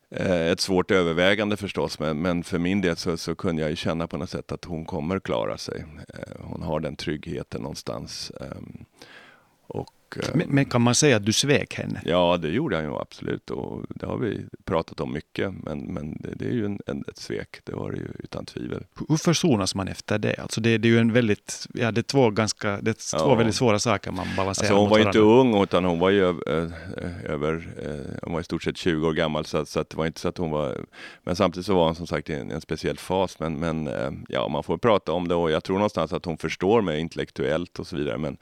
eh, 0.10 0.48
ett 0.48 0.60
svårt 0.60 0.92
övervägande 0.92 1.58
förstås 1.58 2.00
men, 2.00 2.22
men 2.22 2.44
för 2.44 2.60
min 2.60 2.82
del 2.82 2.96
så, 2.96 3.18
så, 3.18 3.36
kunde 3.36 3.62
jag 3.62 3.70
ju 3.70 3.76
känna 3.76 4.08
på 4.08 4.18
något 4.18 4.30
sätt 4.30 4.52
att 4.52 4.66
hon 4.66 4.86
kommer 4.86 5.20
klara 5.20 5.58
sig. 5.58 5.86
Eh, 6.08 6.42
hon 6.42 6.62
har 6.62 6.80
den 6.80 6.96
tryggheten 6.96 7.62
någonstans. 7.62 8.32
Ehm, 8.42 8.86
och 9.68 9.94
men, 10.34 10.48
men, 10.50 10.66
kan 10.66 10.82
man 10.82 10.96
säga 10.96 11.16
att 11.16 11.26
du 11.26 11.34
svek 11.34 11.74
henne? 11.74 12.02
Ja, 12.06 12.38
det 12.42 12.50
gjorde 12.50 12.76
jag 12.76 12.84
ju 12.84 12.96
absolut 12.96 13.50
och 13.50 13.86
det 13.90 14.06
har 14.06 14.18
vi 14.18 14.46
pratat 14.66 15.00
om 15.00 15.14
mycket. 15.14 15.54
Men, 15.64 15.80
men 15.80 16.18
det, 16.20 16.36
det 16.36 16.46
är 16.46 16.54
ju 16.54 16.66
en, 16.66 16.80
en, 16.86 17.04
ett 17.08 17.18
svek, 17.18 17.60
det 17.64 17.76
var 17.76 17.92
det 17.92 17.98
ju 17.98 18.08
utan 18.20 18.46
tvivel. 18.46 18.84
Hur 19.10 19.18
försonas 19.18 19.76
man 19.76 19.88
efter 19.88 20.20
det? 20.20 20.36
Alltså 20.42 20.62
det, 20.62 20.78
det 20.78 20.88
är 20.88 20.90
ju 20.90 21.00
en 21.00 21.14
väldigt, 21.14 21.68
ja 21.74 21.92
det 21.92 22.02
är 22.02 22.04
två 22.04 22.30
ganska, 22.30 22.82
det 22.82 22.92
är 22.92 23.18
två 23.20 23.30
ja. 23.30 23.36
väldigt 23.36 23.56
svåra 23.56 23.80
saker 23.80 24.12
man 24.12 24.28
balanserar 24.38 24.66
alltså 24.66 24.82
Hon 24.82 24.90
var 24.90 24.98
ju 24.98 25.04
inte 25.04 25.20
ung 25.20 25.64
utan 25.64 25.86
hon 25.86 26.00
var 26.00 26.10
ju 26.10 26.24
över, 27.26 27.68
hon 28.24 28.34
var 28.34 28.40
i 28.40 28.44
stort 28.44 28.64
sett 28.64 28.78
20 28.78 29.08
år 29.08 29.14
gammal 29.14 29.46
så, 29.46 29.66
så 29.66 29.80
att 29.80 29.90
det 29.90 29.98
var 29.98 30.06
inte 30.06 30.20
så 30.20 30.28
att 30.28 30.38
hon 30.38 30.52
var, 30.52 30.78
men 31.24 31.36
samtidigt 31.36 31.66
så 31.66 31.76
var 31.76 31.86
hon 31.86 31.96
som 31.96 32.08
sagt 32.08 32.30
i 32.30 32.34
en, 32.34 32.52
en 32.52 32.62
speciell 32.62 32.98
fas. 32.98 33.40
Men, 33.40 33.60
men 33.60 33.90
ja, 34.30 34.48
man 34.48 34.64
får 34.64 34.78
prata 34.78 35.12
om 35.12 35.28
det 35.28 35.36
och 35.36 35.52
jag 35.52 35.64
tror 35.64 35.76
någonstans 35.76 36.14
att 36.14 36.26
hon 36.26 36.38
förstår 36.38 36.82
mig 36.82 37.00
intellektuellt 37.00 37.80
och 37.80 37.88
så 37.88 37.96
vidare. 37.96 38.18
Men 38.18 38.38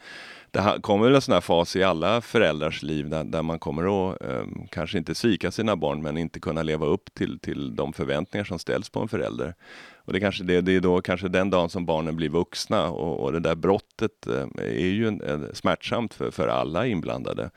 det 0.52 0.80
kommer 0.82 1.06
väl 1.06 1.16
en 1.16 1.22
sån 1.22 1.34
här 1.34 1.42
fas 1.42 1.76
i 1.76 1.84
alla 1.84 2.22
föräldrars 2.22 2.84
liv 2.84 3.10
där, 3.10 3.24
där 3.24 3.42
man 3.42 3.60
kommer 3.60 4.12
att 4.12 4.22
eh, 4.22 4.44
kanske 4.70 4.98
inte 4.98 5.16
svika 5.16 5.52
sina 5.52 5.76
barn 5.76 6.02
men 6.02 6.18
inte 6.18 6.40
kunna 6.40 6.64
leva 6.64 6.86
upp 6.86 7.14
till, 7.14 7.40
till 7.40 7.76
de 7.76 7.94
förväntningar 7.94 8.46
som 8.46 8.60
ställs 8.60 8.90
på 8.90 9.00
en 9.00 9.08
förälder. 9.08 9.56
Och 9.96 10.14
det, 10.14 10.20
kanske, 10.20 10.44
det, 10.44 10.62
det 10.62 10.76
är 10.76 10.80
då 10.80 11.02
kanske 11.02 11.28
den 11.28 11.50
dagen 11.50 11.70
som 11.70 11.86
barnen 11.86 12.16
blir 12.16 12.30
vuxna 12.30 12.90
och, 12.90 13.20
och 13.20 13.32
det 13.32 13.40
där 13.40 13.56
brottet 13.56 14.28
eh, 14.28 14.48
är 14.58 14.90
ju 14.90 15.08
en, 15.08 15.22
en, 15.22 15.56
smärtsamt 15.56 16.14
för, 16.14 16.32
för 16.32 16.48
alla 16.48 16.88
inblandade. 16.88 17.50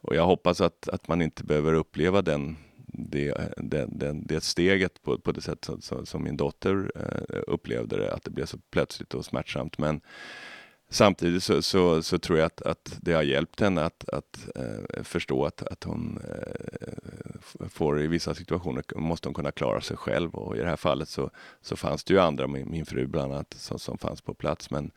Och 0.00 0.14
jag 0.14 0.26
hoppas 0.26 0.60
att, 0.60 0.88
att 0.88 1.08
man 1.08 1.22
inte 1.22 1.44
behöver 1.44 1.72
uppleva 1.72 2.22
den 2.22 2.56
det, 2.92 3.34
det, 3.56 3.86
det, 3.88 4.12
det 4.12 4.40
steget 4.40 5.02
på, 5.02 5.18
på 5.18 5.32
det 5.32 5.40
sätt 5.40 5.68
som, 5.80 6.06
som 6.06 6.24
min 6.24 6.36
dotter 6.36 6.92
eh, 6.96 7.40
upplevde 7.46 7.96
det, 7.96 8.12
att 8.12 8.24
det 8.24 8.30
blev 8.30 8.46
så 8.46 8.58
plötsligt 8.70 9.14
och 9.14 9.24
smärtsamt. 9.24 9.78
Men 9.78 10.00
Samtidigt 10.92 11.42
så, 11.42 11.62
så, 11.62 12.02
så, 12.02 12.18
tror 12.18 12.38
jag 12.38 12.46
att, 12.46 12.62
att 12.62 12.98
det 13.00 13.12
har 13.12 13.22
hjälpt 13.22 13.60
henne 13.60 13.84
att, 13.84 14.08
att 14.08 14.48
eh, 14.54 15.02
förstå 15.02 15.44
att, 15.44 15.62
att 15.62 15.84
hon 15.84 16.20
eh, 16.28 17.68
får 17.68 18.02
i 18.02 18.06
vissa 18.06 18.34
situationer 18.34 18.84
måste 18.96 19.28
hon 19.28 19.34
kunna 19.34 19.52
klara 19.52 19.80
sig 19.80 19.96
själv 19.96 20.34
och 20.34 20.56
i 20.56 20.60
det 20.60 20.66
här 20.66 20.76
fallet 20.76 21.08
så, 21.08 21.30
så 21.62 21.76
fanns 21.76 22.04
det 22.04 22.14
ju 22.14 22.20
andra, 22.20 22.46
min, 22.46 22.70
min 22.70 22.86
fru 22.86 23.06
bland 23.06 23.32
annat, 23.32 23.54
som, 23.58 23.78
som 23.78 23.98
fanns 23.98 24.20
på 24.20 24.34
plats. 24.34 24.70
Men 24.70 24.90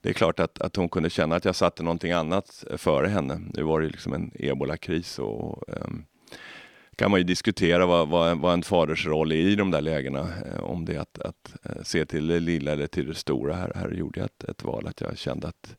det 0.00 0.08
är 0.08 0.12
klart 0.12 0.40
att, 0.40 0.60
att 0.60 0.76
hon 0.76 0.88
kunde 0.88 1.10
känna 1.10 1.36
att 1.36 1.44
jag 1.44 1.56
satte 1.56 1.82
någonting 1.82 2.12
annat 2.12 2.64
före 2.76 3.08
henne. 3.08 3.40
Nu 3.54 3.62
var 3.62 3.80
det 3.80 3.88
liksom 3.88 4.12
en 4.12 4.30
ebolakris 4.34 5.18
och 5.18 5.68
eh, 5.68 5.88
kan 6.96 7.10
man 7.10 7.20
ju 7.20 7.24
diskutera 7.24 7.86
vad, 7.86 8.08
vad, 8.08 8.38
vad 8.38 8.54
en 8.54 8.62
faders 8.62 9.06
roll 9.06 9.32
är 9.32 9.36
i 9.36 9.54
de 9.54 9.70
där 9.70 9.80
lägena. 9.80 10.20
Eh, 10.20 10.60
om 10.60 10.84
det 10.84 10.94
är 10.94 11.00
att, 11.00 11.18
att 11.18 11.54
eh, 11.62 11.82
se 11.82 12.06
till 12.06 12.26
det 12.26 12.40
lilla 12.40 12.72
eller 12.72 12.86
till 12.86 13.06
det 13.06 13.14
stora. 13.14 13.54
Här, 13.54 13.72
här 13.74 13.90
gjorde 13.90 14.20
jag 14.20 14.24
ett, 14.24 14.44
ett 14.44 14.64
val 14.64 14.86
att 14.86 15.00
jag 15.00 15.18
kände 15.18 15.48
att, 15.48 15.76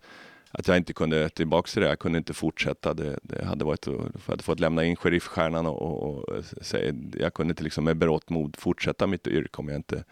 att 0.52 0.68
jag 0.68 0.78
inte 0.78 0.94
kunde 0.94 1.30
tillbaka 1.30 1.68
till 1.68 1.82
det. 1.82 1.88
Jag 1.88 2.00
kunde 2.00 2.18
inte 2.18 2.34
fortsätta. 2.34 2.94
Det, 2.94 3.20
det 3.24 3.46
hade 3.46 3.66
varit, 3.66 3.88
jag 3.88 4.12
hade 4.28 4.44
fått 4.44 4.60
lämna 4.60 4.86
in 4.86 4.96
sheriffstjärnan 4.96 5.66
och, 5.66 5.82
och, 5.82 6.30
och 6.30 6.36
eh, 6.36 6.44
säga, 6.62 6.94
jag 7.20 7.34
kunde 7.34 7.52
inte 7.52 7.64
liksom 7.64 7.84
med 7.84 7.98
berått 7.98 8.30
mod 8.30 8.56
fortsätta 8.56 9.08
mitt 9.08 9.28
yrke 9.28 9.58
om 9.58 9.68
jag 9.68 9.76
inte 9.76 10.04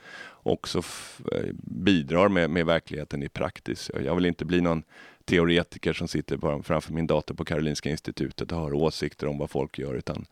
också 0.43 0.81
bidrar 1.63 2.29
med, 2.29 2.49
med 2.49 2.65
verkligheten 2.65 3.23
i 3.23 3.29
praktis. 3.29 3.91
Jag 4.03 4.15
vill 4.15 4.25
inte 4.25 4.45
bli 4.45 4.61
någon 4.61 4.83
teoretiker 5.25 5.93
som 5.93 6.07
sitter 6.07 6.61
framför 6.63 6.93
min 6.93 7.07
dator 7.07 7.35
på 7.35 7.45
Karolinska 7.45 7.89
institutet 7.89 8.51
och 8.51 8.57
har 8.57 8.73
åsikter 8.73 9.27
om 9.27 9.37
vad 9.37 9.49
folk 9.49 9.79
gör 9.79 9.93
utan 9.93 10.25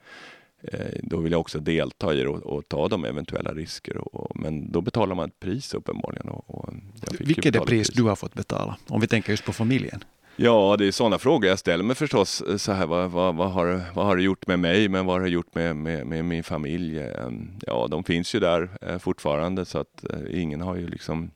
då 1.04 1.18
vill 1.18 1.32
jag 1.32 1.42
också 1.42 1.60
delta 1.60 2.14
i 2.14 2.18
det 2.18 2.28
och, 2.28 2.44
och 2.44 2.68
ta 2.68 2.88
de 2.88 3.06
eventuella 3.06 3.54
risker. 3.54 3.98
Och, 3.98 4.40
men 4.40 4.72
då 4.72 4.82
betalar 4.82 5.16
man 5.16 5.30
ett 5.30 5.40
pris 5.40 5.74
uppenbarligen. 5.74 6.30
Och, 6.30 6.56
och 6.56 6.74
Vilket 7.20 7.46
är 7.46 7.52
det 7.52 7.60
pris, 7.60 7.88
pris 7.88 7.98
du 7.98 8.04
har 8.04 8.16
fått 8.16 8.34
betala? 8.34 8.78
Om 8.88 9.02
vi 9.02 9.08
tänker 9.08 9.32
just 9.32 9.46
på 9.46 9.54
familjen. 9.54 10.04
Ja, 10.36 10.76
det 10.80 10.86
är 10.88 10.92
sådana 10.92 11.18
frågor 11.18 11.50
jag 11.50 11.60
ställer 11.60 11.84
mig 11.84 11.96
förstås. 11.96 12.44
Så 12.58 12.72
här, 12.72 12.86
vad, 12.86 13.12
vad, 13.12 13.36
vad, 13.36 13.52
har, 13.52 13.82
vad 13.94 14.06
har 14.06 14.18
det 14.18 14.24
gjort 14.24 14.48
med 14.48 14.60
mig, 14.60 14.90
men 14.90 15.06
vad 15.06 15.16
har 15.16 15.22
det 15.22 15.30
gjort 15.30 15.56
med, 15.56 15.76
med, 15.76 16.08
med 16.08 16.26
min 16.26 16.44
familj? 16.44 17.00
Ehm, 17.00 17.52
ja, 17.68 17.88
de 17.92 18.04
finns 18.04 18.36
ju 18.36 18.40
där 18.40 18.70
eh, 18.82 18.98
fortfarande 18.98 19.66
så 19.66 19.78
att 19.78 20.04
eh, 20.10 20.42
ingen 20.42 20.62
har 20.62 20.76
ju 20.76 20.88
liksom 20.88 21.24
eh, 21.24 21.30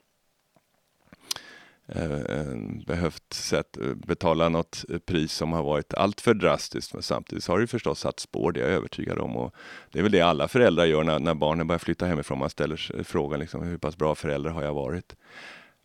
Eh, 1.95 2.12
eh, 2.12 2.56
behövt 2.88 3.34
sett, 3.34 3.78
eh, 3.78 3.93
betala 3.93 4.50
något 4.50 4.86
pris 5.06 5.34
som 5.34 5.54
har 5.54 5.63
varit 5.63 5.93
alltför 5.93 6.34
drastiskt. 6.34 6.93
Men 6.93 7.04
samtidigt 7.04 7.43
så 7.43 7.52
har 7.52 7.60
det 7.60 7.67
förstås 7.67 8.00
satt 8.00 8.19
spår, 8.19 8.52
det 8.52 8.60
är 8.60 8.67
jag 8.67 8.73
övertygad 8.73 9.19
om. 9.19 9.38
Och 9.38 9.56
det 9.91 10.00
är 10.00 10.04
väl 10.04 10.12
det 10.12 10.21
alla 10.21 10.47
föräldrar 10.47 10.86
gör 10.86 11.04
när, 11.04 11.19
när 11.19 11.34
barnen 11.34 11.67
börjar 11.67 11.80
flytta 11.80 12.06
hemifrån. 12.06 12.39
Man 12.39 12.50
ställer 12.50 13.04
frågan 13.04 13.39
liksom, 13.39 13.63
hur 13.63 13.78
pass 13.78 13.97
bra 13.97 14.15
förälder 14.15 14.50
har 14.50 14.63
jag 14.63 14.73
varit? 14.73 15.15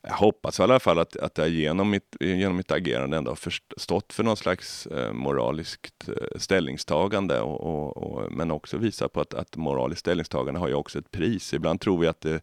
Jag 0.03 0.15
hoppas 0.15 0.61
i 0.61 0.63
alla 0.63 0.81
fall 0.81 0.99
att, 0.99 1.17
att 1.17 1.39
jag 1.39 1.49
genom 1.49 1.91
mitt, 1.91 2.17
genom 2.21 2.57
mitt 2.57 2.71
agerande 2.71 3.17
ändå 3.17 3.31
har 3.31 3.37
förstått 3.37 4.13
för 4.13 4.23
någon 4.23 4.37
slags 4.37 4.87
eh, 4.87 5.13
moraliskt 5.13 6.09
eh, 6.09 6.39
ställningstagande 6.39 7.41
och, 7.41 7.61
och, 7.61 7.97
och, 7.97 8.33
men 8.33 8.51
också 8.51 8.79
visa 8.79 9.09
på 9.09 9.21
att, 9.21 9.35
att 9.35 9.57
moraliskt 9.57 10.01
ställningstagande 10.01 10.61
har 10.61 10.69
ju 10.69 10.75
också 10.75 10.99
ett 10.99 11.11
pris. 11.11 11.55
Ibland 11.55 11.81
tror 11.81 11.99
vi 11.99 12.07
att 12.07 12.21
det, 12.21 12.41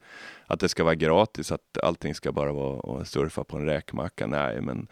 att 0.48 0.60
det 0.60 0.70
ska 0.70 0.84
vara 0.84 0.96
gratis, 0.96 1.52
att 1.52 1.78
allting 1.84 2.16
ska 2.16 2.32
bara 2.32 2.52
vara 2.52 3.02
att 3.02 3.08
surfa 3.08 3.44
på 3.44 3.58
en 3.58 3.66
räkmacka. 3.66 4.28
Nej, 4.28 4.62
men 4.62 4.88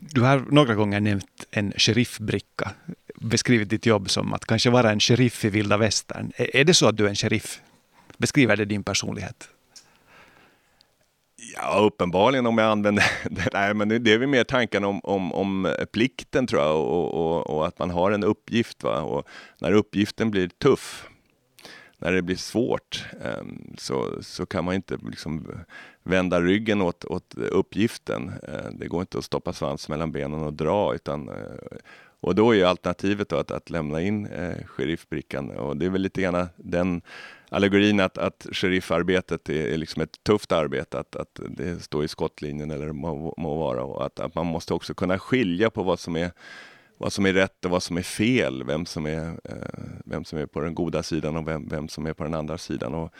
du 0.00 0.20
har 0.20 0.38
några 0.50 0.74
gånger 0.74 1.00
nämnt 1.00 1.46
en 1.50 1.72
sheriffbricka, 1.76 2.70
beskrivit 3.14 3.68
ditt 3.68 3.86
jobb 3.86 4.10
som 4.10 4.32
att 4.32 4.44
kanske 4.44 4.70
vara 4.70 4.90
en 4.90 5.00
sheriff 5.00 5.44
i 5.44 5.50
vilda 5.50 5.76
västern. 5.76 6.32
Är 6.36 6.64
det 6.64 6.74
så 6.74 6.88
att 6.88 6.96
du 6.96 7.04
är 7.04 7.08
en 7.08 7.16
sheriff? 7.16 7.60
Beskriver 8.18 8.56
det 8.56 8.64
din 8.64 8.84
personlighet? 8.84 9.48
Ja, 11.56 11.78
uppenbarligen 11.80 12.46
om 12.46 12.58
jag 12.58 12.70
använder 12.70 13.04
det. 13.30 13.48
Nej, 13.52 13.74
men 13.74 13.88
det 13.88 14.12
är 14.12 14.18
väl 14.18 14.28
mer 14.28 14.44
tanken 14.44 14.84
om, 14.84 15.00
om, 15.02 15.32
om 15.32 15.66
eh, 15.66 15.84
plikten 15.92 16.46
tror 16.46 16.62
jag 16.62 16.76
och, 16.76 17.14
och, 17.14 17.50
och, 17.50 17.66
att 17.66 17.78
man 17.78 17.90
har 17.90 18.10
en 18.10 18.24
uppgift. 18.24 18.82
Va? 18.82 19.00
Och 19.00 19.28
när 19.60 19.72
uppgiften 19.72 20.30
blir 20.30 20.48
tuff, 20.48 21.08
när 21.98 22.12
det 22.12 22.22
blir 22.22 22.36
svårt, 22.36 23.04
ehm, 23.24 23.74
så, 23.78 24.22
så 24.22 24.46
kan 24.46 24.64
man 24.64 24.74
inte 24.74 24.98
liksom 25.10 25.48
vända 26.02 26.40
ryggen 26.40 26.82
åt, 26.82 27.04
åt 27.04 27.34
uppgiften. 27.34 28.32
Eh, 28.42 28.70
det 28.72 28.88
går 28.88 29.00
inte 29.00 29.18
att 29.18 29.24
stoppa 29.24 29.52
svans 29.52 29.88
mellan 29.88 30.12
benen 30.12 30.42
och 30.42 30.52
dra, 30.52 30.94
utan 30.94 31.28
eh, 31.28 31.76
och 32.20 32.34
då 32.34 32.54
är 32.54 32.64
alternativet 32.64 33.32
att, 33.32 33.50
att 33.50 33.70
lämna 33.70 34.00
in 34.00 34.26
eh, 34.26 34.66
sheriffbrickan 34.66 35.50
och 35.50 35.76
det 35.76 35.86
är 35.86 35.90
väl 35.90 36.02
lite 36.02 36.22
grann 36.22 36.48
den 36.56 37.02
allegorin 37.48 38.00
att, 38.00 38.18
att 38.18 38.46
sheriffarbetet 38.52 39.48
är, 39.48 39.66
är 39.66 39.76
liksom 39.76 40.02
ett 40.02 40.24
tufft 40.24 40.52
arbete, 40.52 40.98
att, 40.98 41.16
att 41.16 41.40
det 41.48 41.82
står 41.82 42.04
i 42.04 42.08
skottlinjen 42.08 42.70
eller 42.70 42.92
må, 42.92 43.34
må 43.36 43.58
vara 43.58 43.84
och 43.84 44.06
att, 44.06 44.20
att 44.20 44.34
man 44.34 44.46
måste 44.46 44.74
också 44.74 44.94
kunna 44.94 45.18
skilja 45.18 45.70
på 45.70 45.82
vad 45.82 46.00
som 46.00 46.16
är 46.16 46.30
vad 46.98 47.12
som 47.12 47.26
är 47.26 47.32
rätt 47.32 47.64
och 47.64 47.70
vad 47.70 47.82
som 47.82 47.96
är 47.96 48.02
fel, 48.02 48.64
vem 48.64 48.86
som 48.86 49.06
är, 49.06 49.28
eh, 49.44 49.84
vem 50.04 50.24
som 50.24 50.38
är 50.38 50.46
på 50.46 50.60
den 50.60 50.74
goda 50.74 51.02
sidan 51.02 51.36
och 51.36 51.48
vem, 51.48 51.68
vem 51.68 51.88
som 51.88 52.06
är 52.06 52.12
på 52.12 52.24
den 52.24 52.34
andra 52.34 52.58
sidan. 52.58 52.94
Och, 52.94 53.12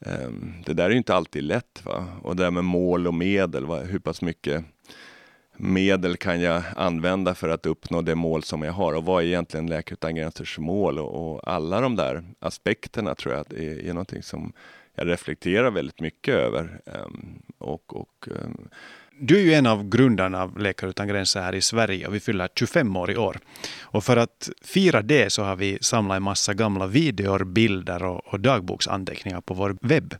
eh, 0.00 0.30
det 0.66 0.72
där 0.72 0.84
är 0.84 0.94
inte 0.94 1.14
alltid 1.14 1.42
lätt. 1.42 1.82
Va? 1.84 2.06
Och 2.22 2.36
det 2.36 2.42
där 2.42 2.50
med 2.50 2.64
mål 2.64 3.06
och 3.06 3.14
medel, 3.14 3.66
va? 3.66 3.80
hur 3.80 3.98
pass 3.98 4.22
mycket 4.22 4.64
medel 5.56 6.16
kan 6.16 6.40
jag 6.40 6.62
använda 6.76 7.34
för 7.34 7.48
att 7.48 7.66
uppnå 7.66 8.02
det 8.02 8.14
mål 8.14 8.42
som 8.42 8.62
jag 8.62 8.72
har 8.72 8.92
och 8.92 9.04
vad 9.04 9.22
är 9.22 9.26
egentligen 9.26 9.66
Läkare 9.66 9.94
utan 9.94 10.14
gränsers 10.14 10.58
mål 10.58 10.98
och, 10.98 11.34
och, 11.34 11.48
alla 11.48 11.80
de 11.80 11.96
där 11.96 12.24
aspekterna 12.38 13.14
tror 13.14 13.34
jag 13.34 13.52
är, 13.52 13.86
är 13.86 13.92
någonting 13.92 14.22
som 14.22 14.52
jag 14.94 15.08
reflekterar 15.08 15.70
väldigt 15.70 16.00
mycket 16.00 16.34
över. 16.34 16.80
Um, 16.84 17.42
och, 17.58 17.96
och 17.96 18.28
um, 18.30 18.68
du 19.20 19.36
är 19.36 19.40
ju 19.40 19.54
en 19.54 19.66
av 19.66 19.88
grundarna 19.88 20.42
av 20.42 20.58
Läkare 20.58 20.90
utan 20.90 21.08
gränser 21.08 21.40
här 21.40 21.54
i 21.54 21.60
Sverige 21.60 22.06
och 22.06 22.14
vi 22.14 22.20
fyller 22.20 22.48
25 22.58 22.96
år 22.96 23.10
i 23.10 23.16
år. 23.16 23.38
Och 23.80 24.04
för 24.04 24.16
att 24.16 24.50
fira 24.62 25.02
det 25.02 25.32
så 25.32 25.42
har 25.42 25.56
vi 25.56 25.78
samlat 25.80 26.16
en 26.16 26.22
massa 26.22 26.54
gamla 26.54 26.86
videor, 26.86 27.44
bilder 27.44 28.04
och, 28.04 28.26
och 28.26 28.40
dagboksanteckningar 28.40 29.40
på 29.40 29.54
vår 29.54 29.76
webb. 29.80 30.14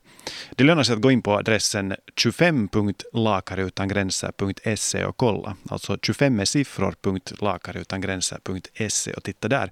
Det 0.56 0.64
lönar 0.64 0.82
sig 0.82 0.94
att 0.94 1.00
gå 1.00 1.10
in 1.10 1.22
på 1.22 1.32
adressen 1.32 1.94
25.lakareutangränser.se 2.16 5.04
och 5.04 5.16
kolla. 5.16 5.56
Alltså 5.68 5.98
25 6.02 6.40
är 6.40 6.44
siffror.lakareutangränser.se 6.44 9.12
och 9.12 9.22
titta 9.22 9.48
där. 9.48 9.70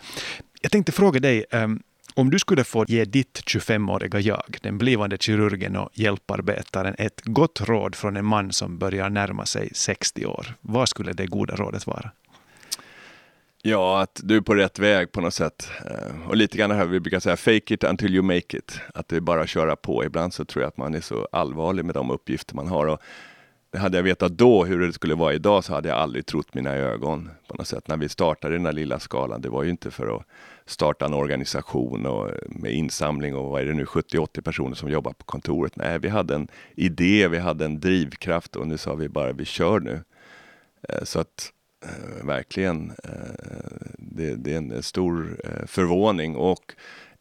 Jag 0.61 0.73
tänkte 0.73 0.93
fråga 0.93 1.21
dig, 1.21 1.45
um, 1.51 1.83
om 2.14 2.31
du 2.31 2.38
skulle 2.38 2.64
få 2.64 2.85
ge 2.88 3.05
ditt 3.05 3.40
25-åriga 3.46 4.20
jag, 4.20 4.59
den 4.62 4.79
blivande 4.79 5.16
kirurgen 5.18 5.77
och 5.77 5.90
hjälparbetaren, 5.92 6.94
ett 6.98 7.20
gott 7.25 7.61
råd 7.61 7.94
från 7.94 8.16
en 8.16 8.25
man 8.25 8.53
som 8.53 8.79
börjar 8.79 9.11
närma 9.11 9.46
sig 9.46 9.70
60 9.75 10.27
år, 10.27 10.55
vad 10.61 10.88
skulle 10.88 11.12
det 11.12 11.27
goda 11.27 11.57
rådet 11.57 11.87
vara? 11.87 12.11
Ja, 13.64 14.01
att 14.01 14.20
du 14.25 14.37
är 14.37 14.40
på 14.40 14.55
rätt 14.55 14.79
väg 14.79 15.12
på 15.12 15.20
något 15.20 15.35
sätt. 15.35 15.70
Eh, 15.87 16.29
och 16.29 16.37
lite 16.37 16.59
grann 16.59 16.70
här 16.70 16.87
vi 16.87 17.01
brukar 17.01 17.20
säga, 17.20 17.37
fake 17.37 17.75
it 17.75 17.85
until 17.85 18.14
you 18.14 18.22
make 18.22 18.57
it. 18.57 18.81
Att 18.94 19.09
det 19.09 19.16
är 19.16 19.20
bara 19.20 19.42
att 19.42 19.48
köra 19.48 19.77
på. 19.77 20.05
Ibland 20.05 20.35
så 20.35 20.44
tror 20.44 20.62
jag 20.62 20.68
att 20.68 20.77
man 20.77 20.94
är 20.94 21.01
så 21.01 21.29
allvarlig 21.33 21.85
med 21.85 21.94
de 21.94 22.11
uppgifter 22.11 22.55
man 22.55 22.68
har. 22.68 22.87
Och 22.87 23.01
hade 23.79 23.99
jag 23.99 24.03
vetat 24.03 24.33
då 24.33 24.65
hur 24.65 24.79
det 24.87 24.93
skulle 24.93 25.15
vara 25.15 25.35
idag 25.35 25.65
så 25.65 25.75
hade 25.75 25.89
jag 25.89 25.99
aldrig 25.99 26.27
trott 26.27 26.55
mina 26.55 26.71
ögon. 26.71 27.31
på 27.49 27.55
något 27.55 27.67
sätt. 27.67 27.89
När 27.89 27.97
vi 27.97 28.09
startade 28.09 28.55
den 28.55 28.67
här 28.67 28.73
lilla 28.73 28.99
skalan, 28.99 29.41
det 29.41 29.49
var 29.49 29.63
ju 29.63 29.71
inte 29.71 29.91
för 29.91 30.17
att 30.17 30.23
starta 30.67 31.07
en 31.07 31.15
organisation 31.15 32.07
och 32.07 32.31
med 32.49 32.73
insamling 32.73 33.37
och 33.37 33.51
vad 33.51 33.63
är 33.63 33.67
det 33.67 33.75
nu, 33.75 33.85
70-80 33.85 34.41
personer 34.41 34.75
som 34.75 34.91
jobbar 34.91 35.13
på 35.13 35.25
kontoret. 35.25 35.77
Nej, 35.77 35.99
vi 35.99 36.09
hade 36.09 36.35
en 36.35 36.49
idé, 36.75 37.29
vi 37.29 37.39
hade 37.39 37.65
en 37.65 37.81
drivkraft 37.81 38.57
och 38.57 38.67
nu 38.67 38.79
sa 38.79 38.95
vi 38.95 39.09
bara 39.09 39.33
vi 39.33 39.45
kör 39.45 39.81
nu. 39.81 40.01
Eh, 40.89 41.05
så 41.05 41.21
att 41.21 41.53
eh, 41.85 42.27
verkligen, 42.27 42.91
eh, 43.05 43.91
det, 43.99 44.35
det, 44.35 44.53
är 44.53 44.59
en 44.59 44.83
stor 44.83 45.41
förvåning 45.67 46.37
och 46.37 46.75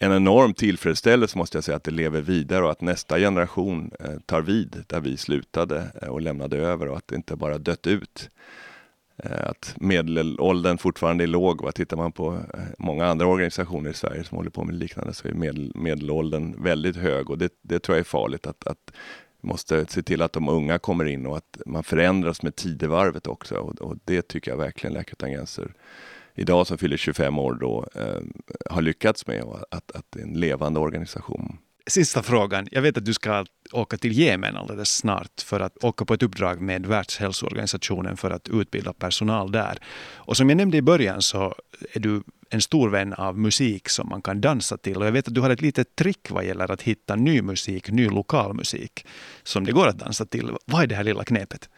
en 0.04 0.12
enorm 0.12 0.54
tillfredsställelse 0.54 1.38
måste 1.38 1.58
jag 1.58 1.64
säga 1.64 1.76
att 1.76 1.84
det 1.84 1.92
lever 1.92 2.22
vidare 2.22 2.64
och 2.64 2.72
att 2.72 2.82
nästa 2.82 3.18
generation 3.18 3.92
eh, 4.00 4.20
tar 4.26 4.42
vid 4.42 4.84
där 4.88 5.00
vi 5.00 5.18
slutade 5.18 5.92
eh, 6.02 6.08
och 6.08 6.22
lämnade 6.22 6.58
över 6.58 6.88
och 6.88 6.98
att 6.98 7.08
det 7.08 7.16
inte 7.16 7.36
bara 7.36 7.58
dött 7.58 7.88
ut. 7.88 8.30
Eh, 9.18 9.50
att 9.50 9.74
medelåldern 9.78 10.78
fortfarande 10.78 11.24
är 11.24 11.28
låg. 11.28 11.62
Va? 11.62 11.72
Tittar 11.72 11.98
man 11.98 12.12
på 12.12 12.40
många 12.78 13.06
andra 13.06 13.28
organisationer 13.28 13.90
i 13.90 13.94
Sverige 13.94 14.24
som 14.24 14.38
håller 14.38 14.50
på 14.50 14.64
med 14.64 14.76
liknande 14.76 15.14
så 15.14 15.28
är 15.28 15.34
medel, 15.34 15.72
medelåldern 15.76 16.64
väldigt 16.64 16.96
hög 16.96 17.30
och 17.30 17.38
det, 17.38 17.54
det 17.62 17.80
tror 17.80 17.96
jag 17.96 18.00
är 18.00 18.10
farligt. 18.10 18.48
Att, 18.48 18.68
att 18.68 18.92
måste 19.42 19.86
se 19.86 20.02
till 20.02 20.22
att 20.22 20.34
de 20.34 20.50
unga 20.50 20.80
kommer 20.80 21.06
in 21.06 21.26
och 21.26 21.38
att 21.38 21.58
man 21.66 21.84
förändras 21.84 22.44
med 22.44 22.56
tidevarvet 22.56 23.28
också. 23.28 23.56
Och, 23.56 23.82
och 23.82 23.98
det 24.06 24.28
tycker 24.28 24.52
jag 24.52 24.58
verkligen 24.58 24.94
Läkare 24.94 25.16
utan 25.18 25.32
gränser 25.32 25.74
idag 26.36 26.68
som 26.68 26.78
fyller 26.78 26.98
25 26.98 27.40
år 27.40 27.54
då 27.54 27.88
eh, 27.96 28.22
har 28.70 28.82
lyckats 28.82 29.28
med. 29.28 29.42
Och 29.42 29.60
att, 29.72 29.92
att 29.92 30.06
det 30.10 30.20
är 30.20 30.24
en 30.24 30.34
levande 30.34 30.80
organisation. 30.80 31.58
Sista 31.88 32.24
frågan. 32.24 32.68
Jag 32.72 32.82
vet 32.82 32.98
att 32.98 33.06
du 33.06 33.14
ska 33.14 33.46
åka 33.72 33.98
till 33.98 34.12
Jemen 34.12 34.58
alldeles 34.58 34.96
snart 34.96 35.42
för 35.42 35.60
att 35.60 35.84
åka 35.84 36.06
på 36.06 36.14
ett 36.14 36.24
uppdrag 36.24 36.62
med 36.62 36.86
Världshälsoorganisationen 36.86 38.18
för 38.18 38.32
att 38.32 38.50
utbilda 38.50 38.94
personal 38.94 39.52
där. 39.52 39.78
Och 40.14 40.38
som 40.38 40.50
jag 40.50 40.58
nämnde 40.58 40.78
i 40.78 40.82
början 40.82 41.22
så 41.22 41.56
är 41.94 42.00
du 42.00 42.24
en 42.50 42.62
stor 42.62 42.90
vän 42.90 43.14
av 43.14 43.40
musik 43.40 43.90
som 43.90 44.10
man 44.10 44.22
kan 44.22 44.42
dansa 44.42 44.78
till. 44.78 44.98
Och 44.98 45.06
jag 45.06 45.12
vet 45.12 45.28
att 45.28 45.34
du 45.34 45.42
har 45.42 45.50
ett 45.50 45.62
litet 45.62 45.96
trick 45.96 46.32
vad 46.32 46.46
gäller 46.46 46.72
att 46.72 46.82
hitta 46.82 47.16
ny 47.16 47.42
musik, 47.42 47.92
ny 47.92 48.10
lokal 48.10 48.54
musik 48.54 49.06
som 49.44 49.66
det 49.66 49.72
går 49.72 49.88
att 49.88 50.00
dansa 50.00 50.26
till. 50.26 50.52
Vad 50.66 50.84
är 50.84 50.88
det 50.88 50.96
här 50.96 51.04
lilla 51.04 51.24
knepet? 51.24 51.70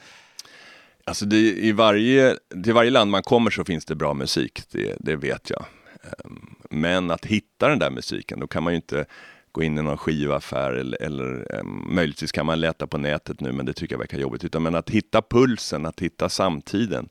Alltså 1.05 1.25
det, 1.25 1.37
i 1.37 1.71
varje, 1.71 2.37
till 2.63 2.73
varje 2.73 2.91
land 2.91 3.11
man 3.11 3.23
kommer 3.23 3.51
så 3.51 3.65
finns 3.65 3.85
det 3.85 3.95
bra 3.95 4.13
musik, 4.13 4.61
det, 4.71 4.95
det 4.99 5.15
vet 5.15 5.49
jag. 5.49 5.65
Ehm, 6.03 6.55
men 6.69 7.11
att 7.11 7.25
hitta 7.25 7.67
den 7.67 7.79
där 7.79 7.89
musiken, 7.89 8.39
då 8.39 8.47
kan 8.47 8.63
man 8.63 8.73
ju 8.73 8.75
inte 8.75 9.05
gå 9.51 9.63
in 9.63 9.77
i 9.77 9.81
någon 9.81 9.97
skivaffär 9.97 10.71
eller, 10.71 11.01
eller 11.01 11.55
ehm, 11.59 11.95
möjligtvis 11.95 12.31
kan 12.31 12.45
man 12.45 12.61
leta 12.61 12.87
på 12.87 12.97
nätet 12.97 13.41
nu 13.41 13.51
men 13.51 13.65
det 13.65 13.73
tycker 13.73 13.93
jag 13.93 13.99
verkar 13.99 14.17
jobbigt. 14.17 14.43
Utan, 14.43 14.63
men 14.63 14.75
att 14.75 14.89
hitta 14.89 15.21
pulsen, 15.21 15.85
att 15.85 15.99
hitta 15.99 16.29
samtiden. 16.29 17.09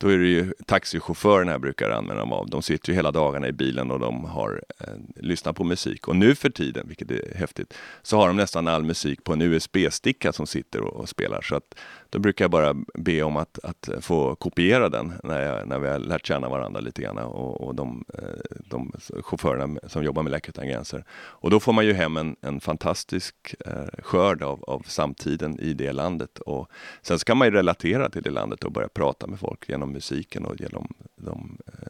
Då 0.00 0.08
är 0.08 0.18
det 0.18 0.26
ju 0.26 0.52
taxichaufförerna 0.66 1.52
jag 1.52 1.60
brukar 1.60 1.90
använda 1.90 2.24
mig 2.24 2.34
av. 2.34 2.50
De 2.50 2.62
sitter 2.62 2.88
ju 2.88 2.94
hela 2.96 3.10
dagarna 3.10 3.48
i 3.48 3.52
bilen 3.52 3.90
och 3.90 4.00
de 4.00 4.24
har 4.24 4.62
eh, 4.80 4.86
lyssnat 5.16 5.56
på 5.56 5.64
musik. 5.64 6.08
Och 6.08 6.16
nu 6.16 6.34
för 6.34 6.50
tiden, 6.50 6.88
vilket 6.88 7.10
är 7.10 7.34
häftigt, 7.38 7.74
så 8.02 8.16
har 8.16 8.26
de 8.26 8.36
nästan 8.36 8.68
all 8.68 8.84
musik 8.84 9.24
på 9.24 9.32
en 9.32 9.42
USB-sticka 9.42 10.32
som 10.32 10.46
sitter 10.46 10.80
och, 10.80 11.00
och, 11.00 11.08
spelar. 11.08 11.42
Så 11.42 11.54
att 11.54 11.74
då 12.10 12.18
brukar 12.18 12.44
jag 12.44 12.50
bara 12.50 12.74
be 12.94 13.22
om 13.22 13.36
att, 13.36 13.58
att 13.62 13.88
få 14.00 14.34
kopiera 14.34 14.88
den 14.88 15.12
när, 15.24 15.42
jag, 15.42 15.68
när 15.68 15.78
vi 15.78 15.88
har 15.88 15.98
lärt 15.98 16.26
känna 16.26 16.48
varandra 16.48 16.80
lite 16.80 17.02
grann 17.02 17.18
och, 17.18 17.60
och 17.60 17.74
de, 17.74 18.04
eh, 18.14 18.58
de 18.64 18.92
chaufförerna 19.22 19.80
som 19.86 20.04
jobbar 20.04 20.22
med 20.22 20.32
Läkare 20.32 20.50
utan 20.50 20.68
gränser. 20.68 21.04
Och 21.10 21.50
då 21.50 21.60
får 21.60 21.72
man 21.72 21.86
ju 21.86 21.92
hem 21.92 22.16
en, 22.16 22.36
en 22.40 22.60
fantastisk 22.60 23.54
eh, 23.66 24.02
skörd 24.02 24.42
av, 24.42 24.64
av 24.64 24.82
samtiden 24.86 25.60
i 25.60 25.74
det 25.74 25.92
landet. 25.92 26.38
Och 26.38 26.70
sen 27.02 27.18
så 27.18 27.24
kan 27.24 27.36
man 27.36 27.48
ju 27.48 27.54
relatera 27.54 28.10
till 28.10 28.22
det 28.22 28.30
landet 28.30 28.64
och 28.64 28.72
börja 28.72 28.88
prata 28.88 29.26
med 29.26 29.38
folk 29.38 29.68
genom 29.68 29.92
musiken 29.92 30.44
och 30.44 30.60
genom 30.60 30.94
de, 31.16 31.58
eh, 31.66 31.88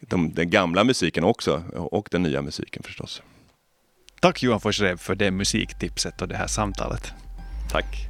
de, 0.00 0.32
den 0.34 0.50
gamla 0.50 0.84
musiken 0.84 1.24
också 1.24 1.62
och 1.74 2.08
den 2.10 2.22
nya 2.22 2.42
musiken 2.42 2.82
förstås. 2.82 3.22
Tack 4.20 4.42
Johan 4.42 4.60
Forsrev 4.60 4.96
för 4.96 5.14
det 5.14 5.30
musiktipset 5.30 6.22
och 6.22 6.28
det 6.28 6.36
här 6.36 6.46
samtalet. 6.46 7.12
Tack. 7.70 8.08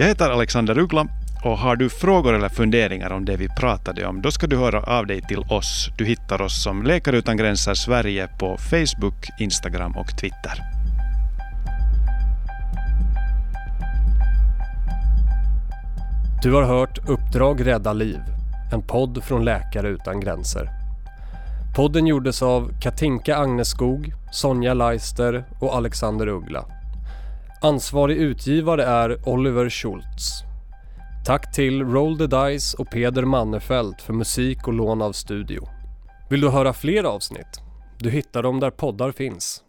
Jag 0.00 0.06
heter 0.06 0.30
Alexander 0.30 0.78
Uggla 0.78 1.06
och 1.44 1.58
har 1.58 1.76
du 1.76 1.90
frågor 1.90 2.34
eller 2.34 2.48
funderingar 2.48 3.10
om 3.10 3.24
det 3.24 3.36
vi 3.36 3.48
pratade 3.48 4.06
om, 4.06 4.22
då 4.22 4.30
ska 4.30 4.46
du 4.46 4.56
höra 4.56 4.80
av 4.80 5.06
dig 5.06 5.22
till 5.22 5.38
oss. 5.38 5.88
Du 5.98 6.04
hittar 6.04 6.42
oss 6.42 6.62
som 6.62 6.82
Läkare 6.82 7.16
utan 7.16 7.36
gränser 7.36 7.74
Sverige 7.74 8.28
på 8.38 8.56
Facebook, 8.56 9.28
Instagram 9.40 9.96
och 9.96 10.18
Twitter. 10.20 10.62
Du 16.42 16.52
har 16.52 16.62
hört 16.62 16.98
Uppdrag 17.08 17.66
rädda 17.66 17.92
liv, 17.92 18.20
en 18.72 18.82
podd 18.82 19.24
från 19.24 19.44
Läkare 19.44 19.88
utan 19.88 20.20
gränser. 20.20 20.70
Podden 21.76 22.06
gjordes 22.06 22.42
av 22.42 22.80
Katinka 22.80 23.36
Agneskog, 23.36 24.12
Sonja 24.30 24.74
Leister 24.74 25.44
och 25.60 25.74
Alexander 25.76 26.28
Uggla. 26.28 26.77
Ansvarig 27.60 28.16
utgivare 28.16 28.84
är 28.84 29.28
Oliver 29.28 29.70
Schultz. 29.70 30.42
Tack 31.26 31.54
till 31.54 31.84
Roll 31.84 32.18
the 32.18 32.26
Dice 32.26 32.76
och 32.78 32.90
Peder 32.90 33.24
Mannefelt 33.24 34.02
för 34.02 34.12
musik 34.12 34.66
och 34.68 34.72
lån 34.72 35.02
av 35.02 35.12
studio. 35.12 35.68
Vill 36.30 36.40
du 36.40 36.48
höra 36.48 36.72
fler 36.72 37.04
avsnitt? 37.04 37.60
Du 37.98 38.10
hittar 38.10 38.42
dem 38.42 38.60
där 38.60 38.70
poddar 38.70 39.12
finns. 39.12 39.62